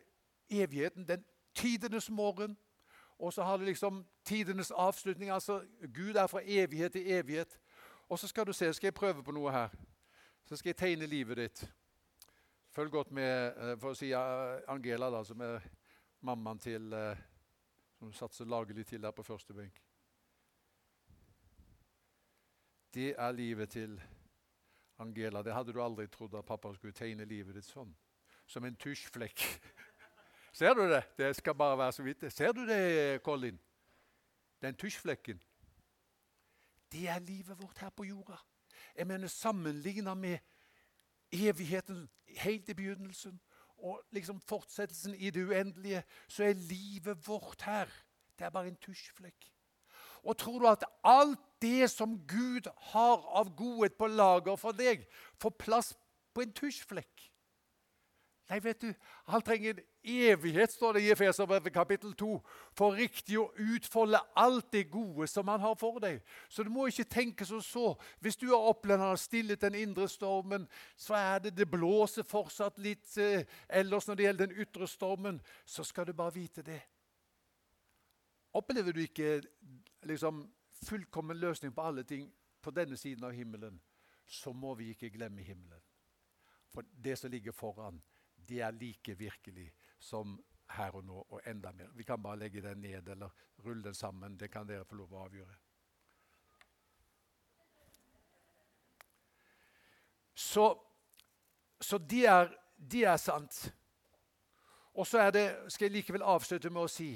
evigheten, 0.49 1.07
den 1.07 1.25
tidenes 1.55 2.09
morgen. 2.09 2.57
Og 3.19 3.33
så 3.33 3.43
har 3.43 3.57
du 3.57 3.63
liksom 3.63 4.05
tidenes 4.25 4.71
avslutning. 4.71 5.29
altså 5.29 5.65
Gud 5.95 6.15
er 6.15 6.27
fra 6.27 6.41
evighet 6.43 6.91
til 6.91 7.11
evighet. 7.11 7.59
Og 8.09 8.19
så 8.19 8.27
skal 8.27 8.45
du 8.45 8.53
se, 8.53 8.73
skal 8.73 8.87
jeg 8.87 8.93
prøve 8.93 9.23
på 9.23 9.31
noe 9.31 9.51
her. 9.51 9.69
Så 10.45 10.55
skal 10.55 10.69
jeg 10.69 10.77
tegne 10.77 11.05
livet 11.05 11.37
ditt. 11.37 11.73
Følg 12.69 12.91
godt 12.91 13.11
med, 13.11 13.53
eh, 13.57 13.77
for 13.79 13.91
å 13.91 13.95
si 13.97 14.11
Angela, 14.67 15.09
da, 15.09 15.23
som 15.23 15.41
er 15.41 15.65
mammaen 16.21 16.59
til 16.59 16.93
eh, 16.93 17.17
Som 17.99 18.13
satser 18.13 18.45
lagelig 18.45 18.85
til 18.85 19.01
der 19.01 19.11
på 19.11 19.23
første 19.23 19.53
benk. 19.53 19.81
Det 22.93 23.15
er 23.17 23.31
livet 23.31 23.69
til 23.69 24.01
Angela. 24.97 25.43
Det 25.43 25.53
hadde 25.53 25.73
du 25.73 25.83
aldri 25.83 26.07
trodd 26.07 26.33
at 26.35 26.45
pappa 26.45 26.73
skulle 26.73 26.93
tegne 26.93 27.25
livet 27.25 27.55
ditt 27.55 27.65
sånn. 27.65 27.93
Som 28.51 28.65
en 28.67 28.75
tusjflekk. 28.75 29.43
Ser 30.59 30.75
du 30.75 30.83
det? 30.91 31.03
Det 31.17 31.35
skal 31.35 31.55
bare 31.55 31.77
være 31.79 31.91
så 31.95 32.03
vidt. 32.03 32.25
Ser 32.33 32.51
du 32.51 32.65
det, 32.67 33.23
Colin? 33.23 33.59
Den 34.61 34.75
tusjflekken. 34.75 35.39
Det 36.91 37.07
er 37.07 37.19
livet 37.19 37.61
vårt 37.61 37.79
her 37.79 37.89
på 37.89 38.03
jorda. 38.03 38.35
Jeg 38.97 39.07
mener 39.07 39.27
Sammenligna 39.27 40.13
med 40.13 40.37
evigheten 41.31 42.09
helt 42.37 42.69
i 42.69 42.73
begynnelsen 42.73 43.39
og 43.77 44.01
liksom 44.11 44.41
fortsettelsen 44.41 45.15
i 45.15 45.29
det 45.29 45.47
uendelige, 45.47 46.03
så 46.27 46.43
er 46.43 46.53
livet 46.53 47.27
vårt 47.27 47.61
her 47.61 47.87
det 48.39 48.45
er 48.45 48.49
bare 48.49 48.67
en 48.67 48.77
tusjflekk. 48.81 49.51
Og 50.23 50.37
tror 50.37 50.59
du 50.59 50.67
at 50.67 50.83
alt 51.03 51.39
det 51.61 51.89
som 51.91 52.19
Gud 52.27 52.67
har 52.91 53.25
av 53.39 53.55
godhet 53.55 53.93
på 53.93 54.07
lager 54.07 54.55
for 54.57 54.73
deg, 54.73 55.07
får 55.37 55.53
plass 55.61 55.91
på 56.33 56.41
en 56.41 56.53
tusjflekk? 56.53 57.30
Nei, 58.51 58.57
vet 58.59 58.81
du, 58.81 58.89
han 59.31 59.41
trenger 59.41 59.77
en 59.77 59.83
evighet, 60.03 60.73
står 60.73 60.97
det 60.97 61.01
i 61.05 61.11
Efeserbrevet 61.13 61.71
kapittel 61.73 62.11
2, 62.19 62.33
for 62.75 62.97
riktig 62.99 63.37
å 63.39 63.45
utfolde 63.63 64.19
alt 64.35 64.67
det 64.75 64.89
gode 64.91 65.23
som 65.31 65.47
han 65.47 65.63
har 65.63 65.77
for 65.79 66.01
deg. 66.03 66.19
Så 66.51 66.65
du 66.67 66.71
må 66.73 66.89
ikke 66.91 67.07
tenke 67.07 67.47
som 67.47 67.61
så. 67.63 67.93
Hvis 68.19 68.35
du 68.35 68.49
har 68.49 68.67
opplevd 68.73 68.99
han 68.99 69.13
har 69.13 69.21
stillet 69.23 69.63
den 69.63 69.79
indre 69.79 70.09
stormen, 70.11 70.67
så 70.99 71.15
er 71.15 71.45
det 71.45 71.55
det 71.61 71.69
blåser 71.71 72.27
fortsatt 72.27 72.83
litt 72.83 73.15
eh, 73.23 73.47
ellers 73.69 74.09
når 74.09 74.19
det 74.19 74.27
gjelder 74.27 74.51
den 74.51 74.59
ytre 74.65 74.91
stormen. 74.97 75.39
Så 75.63 75.87
skal 75.87 76.11
du 76.11 76.13
bare 76.13 76.35
vite 76.35 76.67
det. 76.67 76.81
Opplever 78.51 78.91
du 78.91 79.05
ikke 79.05 79.37
liksom, 80.11 80.43
fullkommen 80.83 81.39
løsning 81.39 81.71
på 81.71 81.87
alle 81.87 82.03
ting 82.03 82.27
på 82.59 82.75
denne 82.75 82.99
siden 82.99 83.23
av 83.23 83.31
himmelen, 83.31 83.79
så 84.27 84.51
må 84.51 84.75
vi 84.75 84.91
ikke 84.91 85.15
glemme 85.15 85.39
himmelen. 85.39 85.79
For 86.75 86.83
det 86.99 87.15
som 87.15 87.31
ligger 87.31 87.55
foran, 87.55 88.03
det 88.47 88.61
er 88.61 88.71
like 88.71 89.17
virkelig 89.17 89.71
som 89.99 90.39
her 90.71 90.95
og 90.95 91.03
nå, 91.03 91.25
og 91.29 91.41
enda 91.45 91.71
mer. 91.71 91.91
Vi 91.95 92.03
kan 92.03 92.23
bare 92.23 92.39
legge 92.39 92.61
den 92.61 92.81
ned 92.81 93.07
eller 93.07 93.29
rulle 93.65 93.83
den 93.83 93.93
sammen. 93.95 94.39
Det 94.39 94.51
kan 94.51 94.67
dere 94.67 94.85
få 94.85 94.95
lov 94.95 95.13
å 95.13 95.25
avgjøre. 95.25 95.57
Så, 100.35 100.65
så 101.81 101.97
det, 101.97 102.25
er, 102.25 102.49
de 102.77 103.03
er, 103.03 103.17
sant. 103.17 103.73
Og 104.93 105.07
så 105.07 105.19
er 105.19 105.31
det, 105.31 105.45
skal 105.67 105.85
jeg 105.85 105.97
likevel 105.99 106.23
avslutte 106.23 106.71
med 106.73 106.87
å 106.87 106.91
si 106.91 107.11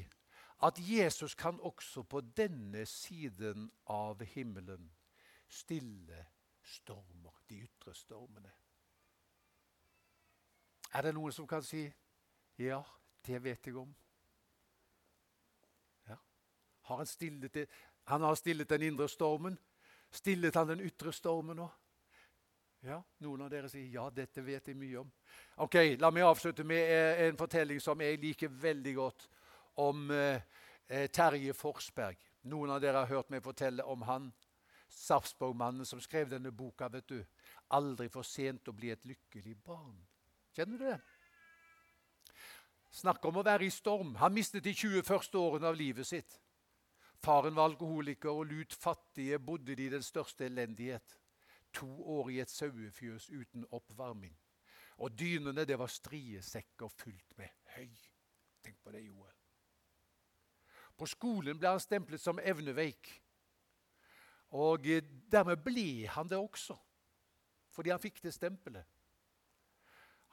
at 0.63 0.77
Jesus 0.79 1.35
kan 1.35 1.57
også 1.59 2.05
på 2.07 2.21
denne 2.38 2.85
siden 2.88 3.69
av 3.91 4.21
himmelen 4.35 4.91
stille 5.51 6.21
stormer, 6.63 7.33
de 7.49 7.63
ytre 7.65 7.93
stormene. 7.93 8.53
Er 10.95 11.03
det 11.03 11.15
noen 11.17 11.34
som 11.36 11.47
kan 11.47 11.63
si 11.65 11.84
ja, 12.62 12.79
det 13.27 13.41
vet 13.43 13.67
jeg 13.67 13.75
om? 13.75 13.89
Ja. 16.08 16.15
Har 16.88 17.01
han, 17.01 17.10
stillet 17.10 17.53
det? 17.53 17.65
han 18.08 18.23
har 18.23 18.36
stillet 18.39 18.69
den 18.69 18.86
indre 18.93 19.10
stormen. 19.12 19.58
Stillet 20.12 20.55
han 20.55 20.69
den 20.71 20.86
ytre 20.86 21.12
stormen 21.12 21.60
òg? 21.60 21.73
Ja, 22.86 23.01
Noen 23.25 23.41
av 23.41 23.49
dere 23.49 23.67
sier 23.67 23.89
ja, 23.89 24.05
dette 24.13 24.43
vet 24.45 24.69
jeg 24.69 24.77
mye 24.77 25.01
om. 25.01 25.12
Ok, 25.65 25.75
La 25.99 26.12
meg 26.13 26.27
avslutte 26.27 26.63
med 26.63 26.86
eh, 26.86 27.23
en 27.25 27.39
fortelling 27.39 27.81
som 27.81 27.99
jeg 28.05 28.21
liker 28.21 28.51
veldig 28.62 28.93
godt, 28.95 29.27
om 29.81 30.05
eh, 30.13 30.43
eh, 30.88 31.08
Terje 31.10 31.55
Forsberg. 31.58 32.21
Noen 32.45 32.75
av 32.75 32.84
dere 32.84 33.01
har 33.01 33.10
hørt 33.10 33.34
meg 33.34 33.43
fortelle 33.43 33.84
om 33.84 34.05
han. 34.05 34.29
Sarpsborgmannen 34.95 35.88
som 35.89 35.99
skrev 35.99 36.29
denne 36.29 36.53
boka. 36.53 36.88
vet 36.88 37.10
du. 37.10 37.25
'Aldri 37.73 38.08
for 38.13 38.23
sent 38.23 38.69
å 38.69 38.77
bli 38.77 38.93
et 38.93 39.05
lykkelig 39.05 39.58
barn'. 39.65 40.05
Kjenner 40.55 40.77
du 40.77 40.85
det? 40.87 40.99
Snakk 42.95 43.25
om 43.27 43.41
å 43.41 43.43
være 43.43 43.67
i 43.67 43.73
storm. 43.73 44.13
Han 44.21 44.33
mistet 44.33 44.63
de 44.63 44.71
21. 44.71 45.35
årene 45.35 45.67
av 45.67 45.75
livet 45.75 46.07
sitt. 46.07 46.37
Faren 47.19 47.57
var 47.57 47.67
alkoholiker 47.71 48.31
og 48.31 48.47
lut 48.53 48.73
fattige 48.73 49.39
bodde 49.39 49.75
de 49.75 49.89
i 49.89 49.91
den 49.91 50.03
største 50.03 50.45
elendighet. 50.47 51.17
To 51.75 51.89
år 52.19 52.31
i 52.31 52.39
et 52.39 52.53
sauefjøs 52.53 53.27
uten 53.33 53.67
oppvarming. 53.75 54.35
Og 55.03 55.11
dynene 55.11 55.65
det 55.67 55.75
var 55.79 55.91
striesekker 55.91 56.87
fylt 57.03 57.35
med 57.37 57.51
høy. 57.75 57.91
Tenk 58.63 58.79
på 58.79 58.95
det, 58.95 59.03
Joel. 59.09 59.35
På 60.95 61.07
skolen 61.11 61.59
ble 61.59 61.73
han 61.75 61.83
stemplet 61.83 62.23
som 62.23 62.39
evneveik. 62.39 63.11
Og 64.55 64.87
eh, 64.87 65.03
dermed 65.27 65.59
ble 65.65 66.07
han 66.07 66.31
det 66.31 66.39
også, 66.39 66.77
fordi 67.75 67.91
han 67.91 67.99
fikk 67.99 68.23
det 68.23 68.31
stempelet. 68.31 68.94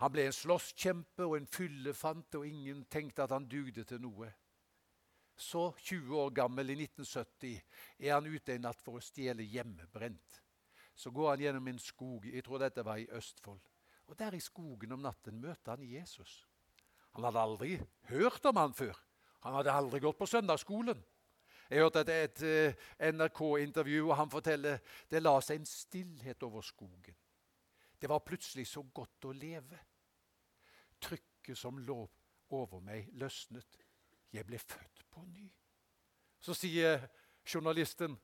Han 0.03 0.11
ble 0.11 0.25
en 0.27 0.35
slåsskjempe 0.35 1.23
og 1.29 1.37
en 1.37 1.47
fyllefant, 1.47 2.35
og 2.35 2.47
ingen 2.47 2.81
tenkte 2.91 3.23
at 3.23 3.31
han 3.31 3.45
dugde 3.47 3.85
til 3.87 4.01
noe. 4.03 4.33
Så, 5.39 5.69
20 5.79 6.17
år 6.19 6.33
gammel, 6.35 6.73
i 6.75 6.77
1970, 6.83 7.61
er 8.03 8.17
han 8.17 8.27
ute 8.27 8.57
en 8.57 8.67
natt 8.67 8.83
for 8.83 8.99
å 8.99 9.05
stjele 9.05 9.47
hjemmebrent. 9.47 10.41
Så 10.95 11.13
går 11.15 11.31
han 11.31 11.45
gjennom 11.45 11.71
en 11.71 11.79
skog, 11.79 12.27
jeg 12.27 12.43
tror 12.45 12.65
dette 12.65 12.85
var 12.85 12.99
i 12.99 13.07
Østfold. 13.15 13.63
Og 14.11 14.19
Der 14.19 14.35
i 14.35 14.43
skogen 14.43 14.93
om 14.93 15.07
natten 15.07 15.39
møter 15.41 15.77
han 15.77 15.87
Jesus. 15.87 16.43
Han 17.15 17.25
hadde 17.25 17.47
aldri 17.47 17.79
hørt 18.11 18.45
om 18.51 18.59
han 18.59 18.75
før. 18.75 18.99
Han 19.47 19.55
hadde 19.55 19.73
aldri 19.73 20.03
gått 20.03 20.19
på 20.19 20.27
søndagsskolen. 20.27 20.99
Jeg 21.71 21.81
hørte 21.81 22.03
et, 22.03 22.11
et, 22.11 22.43
eh, 22.43 23.15
NRK-intervju, 23.15 24.11
og 24.11 24.17
han 24.19 24.31
forteller 24.31 24.83
det 25.09 25.23
la 25.23 25.39
seg 25.41 25.63
en 25.63 25.71
stillhet 25.71 26.43
over 26.43 26.61
skogen. 26.67 27.17
Det 28.03 28.11
var 28.11 28.27
plutselig 28.27 28.67
så 28.67 28.83
godt 28.83 29.31
å 29.31 29.33
leve. 29.33 29.79
Trykket 31.43 31.59
som 31.59 31.79
lå 31.79 32.11
over 32.51 32.81
meg, 32.81 33.09
løsnet. 33.19 33.79
Jeg 34.33 34.47
ble 34.47 34.59
født 34.59 35.03
på 35.11 35.25
ny. 35.27 35.49
Så 36.41 36.55
sier 36.55 37.09
journalisten, 37.45 38.19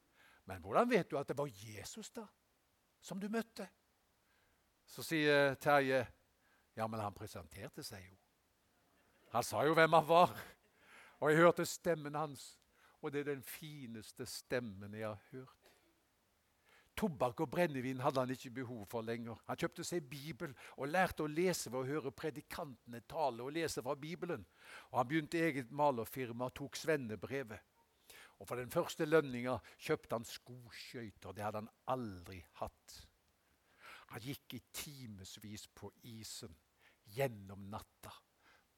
'Men 0.44 0.62
hvordan 0.62 0.90
vet 0.90 1.10
du 1.10 1.18
at 1.18 1.28
det 1.28 1.36
var 1.36 1.46
Jesus 1.46 2.10
da, 2.10 2.26
som 3.00 3.20
du 3.20 3.28
møtte?' 3.28 3.68
Så 4.86 5.02
sier 5.02 5.54
Terje, 5.54 6.06
'Ja, 6.76 6.86
men 6.86 7.00
han 7.00 7.14
presenterte 7.14 7.82
seg 7.82 8.08
jo.' 8.08 8.18
Han 9.32 9.42
sa 9.42 9.62
jo 9.62 9.74
hvem 9.74 9.92
han 9.92 10.08
var. 10.08 10.40
Og 11.20 11.30
jeg 11.30 11.38
hørte 11.38 11.66
stemmen 11.66 12.14
hans. 12.14 12.58
Og 13.02 13.12
det 13.12 13.20
er 13.20 13.34
den 13.34 13.42
fineste 13.42 14.26
stemmen 14.26 14.94
jeg 14.94 15.06
har 15.06 15.22
hørt. 15.30 15.57
Tobakk 16.98 17.44
og 17.44 17.50
brennevin 17.52 18.00
hadde 18.02 18.24
han 18.24 18.32
ikke 18.34 18.50
behov 18.56 18.82
for 18.90 19.06
lenger. 19.06 19.38
Han 19.46 19.58
kjøpte 19.60 19.84
seg 19.86 20.06
Bibel 20.10 20.54
og 20.74 20.90
lærte 20.90 21.22
å 21.22 21.30
lese 21.30 21.70
ved 21.70 21.84
å 21.84 21.86
høre 21.86 22.10
predikantene 22.10 23.04
tale 23.06 23.44
og 23.44 23.54
lese 23.54 23.84
fra 23.86 23.94
Bibelen. 23.94 24.42
Og 24.90 24.98
Han 24.98 25.08
begynte 25.08 25.38
eget 25.38 25.70
malerfirma 25.70 26.48
og 26.50 26.56
tok 26.58 26.76
svennebrevet. 26.76 27.60
Og 28.38 28.48
For 28.48 28.58
den 28.58 28.70
første 28.70 29.06
lønninga 29.06 29.58
kjøpte 29.78 30.18
han 30.18 30.26
skoskøyter. 30.26 31.34
Det 31.34 31.44
hadde 31.44 31.62
han 31.62 31.70
aldri 31.86 32.40
hatt. 32.58 32.96
Han 34.10 34.24
gikk 34.24 34.56
i 34.56 34.62
timevis 34.72 35.68
på 35.74 35.92
isen 36.02 36.54
gjennom 37.14 37.68
natta. 37.70 38.12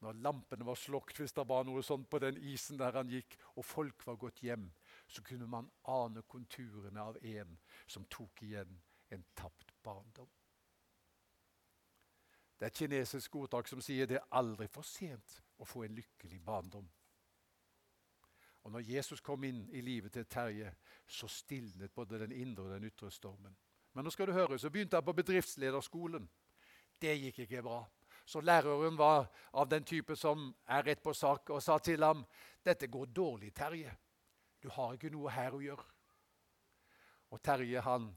Når 0.00 0.20
lampene 0.24 0.64
var 0.64 0.78
slokt, 0.80 1.18
hvis 1.20 1.34
det 1.36 1.44
var 1.48 1.64
noe 1.68 1.82
sånt 1.84 2.08
på 2.10 2.20
den 2.22 2.38
isen 2.52 2.80
der 2.80 2.96
han 2.96 3.10
gikk, 3.12 3.36
og 3.56 3.66
folk 3.68 4.06
var 4.06 4.16
gått 4.20 4.40
hjem, 4.44 4.70
så 5.10 5.22
kunne 5.22 5.46
man 5.46 5.70
ane 5.90 6.22
konturene 6.22 7.02
av 7.02 7.18
en 7.24 7.56
som 7.86 8.04
tok 8.04 8.42
igjen 8.46 8.76
en 9.10 9.24
tapt 9.34 9.74
barndom. 9.82 10.28
Det 12.58 12.66
er 12.66 12.70
et 12.70 12.80
kinesisk 12.82 13.36
ordtak 13.40 13.68
som 13.68 13.80
sier 13.82 14.06
det 14.06 14.18
er 14.20 14.32
aldri 14.36 14.68
for 14.68 14.86
sent 14.86 15.40
å 15.58 15.66
få 15.66 15.86
en 15.86 15.96
lykkelig 15.96 16.40
barndom. 16.44 16.88
Og 18.62 18.72
når 18.74 18.84
Jesus 18.84 19.22
kom 19.24 19.44
inn 19.48 19.62
i 19.72 19.80
livet 19.80 20.12
til 20.12 20.26
Terje, 20.28 20.74
så 21.08 21.28
stilnet 21.28 21.94
både 21.94 22.20
den 22.20 22.34
indre 22.36 22.66
og 22.66 22.74
den 22.74 22.84
ytre 22.90 23.10
stormen. 23.10 23.56
Men 23.94 24.04
nå 24.04 24.12
skal 24.12 24.28
du 24.28 24.36
høre, 24.36 24.58
så 24.58 24.70
begynte 24.70 25.00
han 25.00 25.06
på 25.06 25.16
bedriftslederskolen. 25.16 26.28
Det 27.00 27.16
gikk 27.16 27.40
ikke 27.46 27.64
bra. 27.64 27.80
Så 28.26 28.44
læreren 28.44 28.98
var 28.98 29.26
av 29.56 29.68
den 29.68 29.84
type 29.84 30.14
som 30.16 30.52
er 30.68 30.84
rett 30.86 31.02
på 31.02 31.14
sak, 31.16 31.50
og 31.50 31.62
sa 31.64 31.78
til 31.78 32.04
ham 32.04 32.22
dette 32.62 32.86
går 32.86 33.08
dårlig, 33.16 33.54
Terje. 33.56 33.96
Du 34.60 34.68
har 34.68 34.94
ikke 34.94 35.10
noe 35.12 35.32
her 35.32 35.56
å 35.56 35.62
gjøre. 35.64 35.86
Og 37.30 37.42
Terje 37.42 37.82
han 37.86 38.10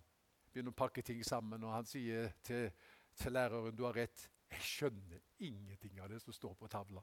begynner 0.51 0.73
å 0.73 0.77
pakke 0.77 1.01
ting 1.06 1.23
sammen, 1.25 1.63
og 1.63 1.73
han 1.73 1.88
sier 1.88 2.34
til, 2.43 2.69
til 3.15 3.34
læreren 3.34 3.75
du 3.75 3.86
har 3.88 3.95
rett. 3.97 4.29
Jeg 4.53 4.69
skjønner 4.69 5.21
ingenting 5.39 5.99
av 6.01 6.12
det 6.12 6.19
som 6.21 6.34
står 6.34 6.56
på 6.60 6.69
tavla. 6.69 7.01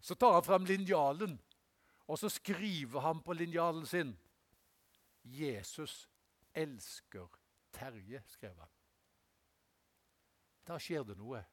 Så 0.00 0.16
tar 0.16 0.38
han 0.38 0.46
fram 0.46 0.68
linjalen 0.68 1.36
og 2.10 2.18
så 2.18 2.28
skriver 2.28 3.00
han 3.00 3.22
på 3.22 3.32
linjalen 3.32 3.86
sin 3.86 4.18
'Jesus 5.22 6.10
elsker 6.54 7.28
Terje', 7.72 8.22
skrev 8.26 8.58
han. 8.58 8.70
Da 10.66 10.78
skjer 10.78 11.02
det 11.02 11.16
noe. 11.18 11.44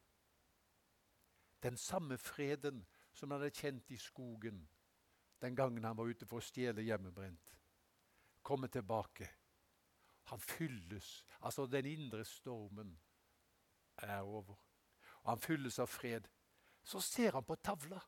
Den 1.64 1.78
samme 1.78 2.18
freden 2.18 2.86
som 3.14 3.32
han 3.32 3.42
hadde 3.42 3.56
kjent 3.56 3.92
i 3.92 3.98
skogen 3.98 4.70
den 5.42 5.56
gangen 5.56 5.84
han 5.84 5.98
var 5.98 6.10
ute 6.10 6.26
for 6.26 6.42
å 6.42 6.46
stjele 6.46 6.86
hjemmebrent, 6.86 7.54
kommer 8.42 8.68
tilbake. 8.68 9.30
Han 10.28 10.40
fylles 10.40 11.26
Altså, 11.40 11.66
den 11.66 11.86
indre 11.86 12.26
stormen 12.26 12.98
er 13.98 14.22
over. 14.22 14.58
Og 15.22 15.30
han 15.30 15.40
fylles 15.40 15.80
av 15.80 15.88
fred. 15.88 16.28
Så 16.84 17.00
ser 17.00 17.32
han 17.32 17.46
på 17.46 17.56
tavla. 17.56 18.00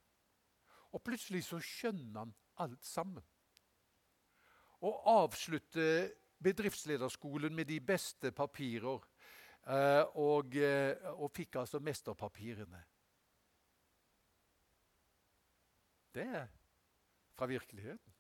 Og 0.92 1.04
plutselig 1.04 1.44
så 1.46 1.60
skjønner 1.62 2.20
han 2.20 2.34
alt 2.58 2.84
sammen. 2.84 3.24
Og 4.82 5.02
avslutter 5.06 6.10
bedriftslederskolen 6.44 7.56
med 7.56 7.66
de 7.66 7.80
beste 7.80 8.32
papirer. 8.32 9.06
Eh, 9.68 10.04
og, 10.18 10.56
eh, 10.56 10.96
og 11.14 11.32
fikk 11.36 11.60
altså 11.62 11.80
mesterpapirene. 11.80 12.84
Det 16.16 16.26
er 16.26 16.48
fra 17.36 17.46
virkeligheten. 17.46 18.14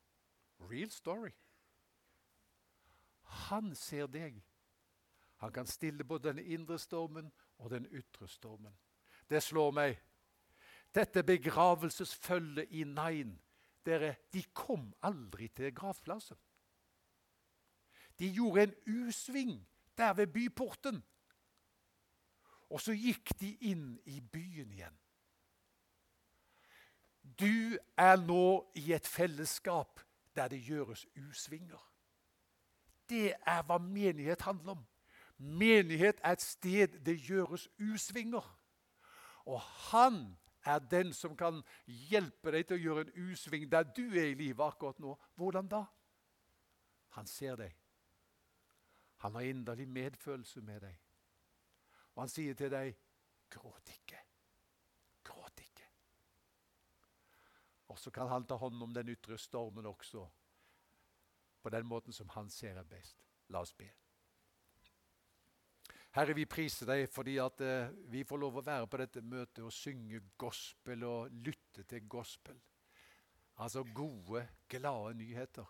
Real 0.60 0.91
story. 0.91 1.32
Han 3.50 3.76
ser 3.76 4.08
deg. 4.08 4.43
Han 5.39 5.52
kan 5.52 5.67
stille 5.67 6.04
både 6.04 6.34
den 6.34 6.39
indre 6.39 6.80
stormen 6.80 7.32
og 7.58 7.69
den 7.69 7.86
ytre 7.86 8.28
stormen. 8.28 8.76
Det 9.30 9.43
slår 9.43 9.72
meg 9.72 10.00
dette 10.95 11.24
begravelsesfølget 11.24 12.72
i 12.72 12.84
Nain 12.84 13.38
dere, 13.86 14.15
De 14.34 14.43
kom 14.54 14.93
aldri 15.02 15.48
til 15.48 15.74
gravplassen. 15.76 16.38
De 18.19 18.34
gjorde 18.34 18.63
en 18.63 18.74
U-sving 18.88 19.67
der 19.98 20.13
ved 20.13 20.28
byporten. 20.28 21.04
Og 22.69 22.82
så 22.82 22.93
gikk 22.93 23.32
de 23.39 23.54
inn 23.72 24.00
i 24.06 24.19
byen 24.22 24.72
igjen. 24.72 24.98
Du 27.38 27.78
er 27.98 28.15
nå 28.15 28.72
i 28.76 28.94
et 28.94 29.08
fellesskap 29.08 30.00
der 30.36 30.48
det 30.48 30.62
gjøres 30.65 31.06
U-svinger. 31.18 31.82
Det 33.10 33.34
er 33.46 33.62
hva 33.65 33.78
menighet 33.82 34.42
handler 34.42 34.78
om. 34.78 34.86
Menighet 35.38 36.20
er 36.24 36.38
et 36.38 36.42
sted 36.42 37.00
det 37.06 37.18
gjøres 37.28 37.68
U-svinger. 37.80 38.46
Og 39.46 39.62
han 39.62 40.38
er 40.65 40.80
den 40.80 41.13
som 41.13 41.36
kan 41.38 41.62
hjelpe 41.88 42.52
deg 42.54 42.68
til 42.68 42.78
å 42.78 42.84
gjøre 42.84 43.06
en 43.06 43.30
U-sving 43.30 43.70
der 43.72 43.88
du 43.96 44.06
er 44.12 44.32
i 44.32 44.38
livet 44.38 44.65
akkurat 44.65 45.00
nå. 45.00 45.15
Hvordan 45.36 45.70
da? 45.72 45.84
Han 47.18 47.28
ser 47.28 47.56
deg. 47.60 47.76
Han 49.24 49.36
har 49.36 49.48
inderlig 49.48 49.88
medfølelse 49.88 50.62
med 50.62 50.82
deg. 50.82 51.00
Og 52.15 52.24
han 52.24 52.32
sier 52.32 52.54
til 52.54 52.72
deg, 52.72 52.96
'Gråt 53.50 53.89
ikke. 53.89 54.20
Gråt 55.24 55.60
ikke.' 55.60 55.89
Og 57.89 57.97
så 57.99 58.12
kan 58.13 58.30
han 58.30 58.45
ta 58.45 58.58
hånd 58.60 58.82
om 58.84 58.93
den 58.93 59.10
ytre 59.10 59.38
stormen 59.38 59.88
også, 59.89 60.28
på 61.62 61.71
den 61.73 61.88
måten 61.89 62.13
som 62.13 62.30
han 62.36 62.49
ser 62.49 62.78
er 62.78 62.88
best. 62.88 63.25
La 63.49 63.63
oss 63.65 63.73
be. 63.73 63.89
Herre, 66.15 66.34
vi 66.34 66.45
priser 66.49 66.89
deg 66.89 67.04
fordi 67.12 67.36
at 67.41 67.62
eh, 67.62 67.91
vi 68.10 68.23
får 68.25 68.39
lov 68.41 68.58
å 68.58 68.65
være 68.65 68.88
på 68.89 68.97
dette 69.02 69.21
møtet 69.21 69.62
og 69.65 69.73
synge 69.73 70.23
gospel 70.41 71.04
og 71.06 71.36
lytte 71.45 71.84
til 71.89 72.08
gospel. 72.10 72.58
Altså 73.62 73.84
gode, 73.84 74.45
glade 74.69 75.13
nyheter. 75.19 75.67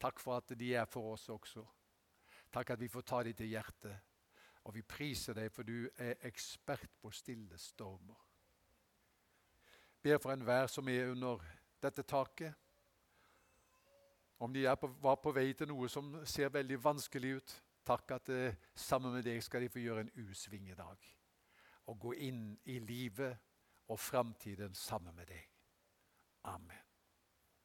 Takk 0.00 0.18
for 0.22 0.40
at 0.40 0.54
de 0.58 0.72
er 0.74 0.88
for 0.90 1.12
oss 1.12 1.28
også. 1.30 1.62
Takk 2.50 2.74
at 2.74 2.80
vi 2.80 2.88
får 2.90 3.06
ta 3.06 3.22
dem 3.26 3.36
til 3.36 3.52
hjertet. 3.52 4.08
Og 4.64 4.74
vi 4.74 4.82
priser 4.82 5.36
deg, 5.36 5.52
for 5.52 5.64
du 5.64 5.86
er 5.96 6.18
ekspert 6.26 6.98
på 7.00 7.12
stille 7.14 7.58
stormer. 7.58 8.29
Ber 10.02 10.18
for 10.18 10.32
enhver 10.32 10.66
som 10.66 10.88
er 10.88 11.10
under 11.12 11.42
dette 11.82 12.02
taket. 12.02 12.54
Om 14.40 14.52
de 14.54 14.64
på, 14.80 14.88
var 15.00 15.18
på 15.20 15.32
vei 15.36 15.52
til 15.52 15.68
noe 15.68 15.88
som 15.92 16.14
ser 16.24 16.48
veldig 16.48 16.78
vanskelig 16.84 17.34
ut, 17.36 17.58
Takk 17.90 18.10
at 18.10 18.28
eh, 18.28 18.54
sammen 18.74 19.14
med 19.14 19.24
deg 19.24 19.40
skal 19.42 19.64
de 19.64 19.72
få 19.72 19.80
gjøre 19.82 20.04
en 20.04 20.12
U-sving 20.20 20.68
i 20.70 20.76
dag. 20.78 21.08
Og 21.90 21.98
gå 21.98 22.12
inn 22.28 22.44
i 22.70 22.78
livet 22.78 23.38
og 23.90 23.98
framtiden 23.98 24.74
sammen 24.74 25.16
med 25.16 25.32
deg. 25.32 25.48
Amen. 26.52 26.89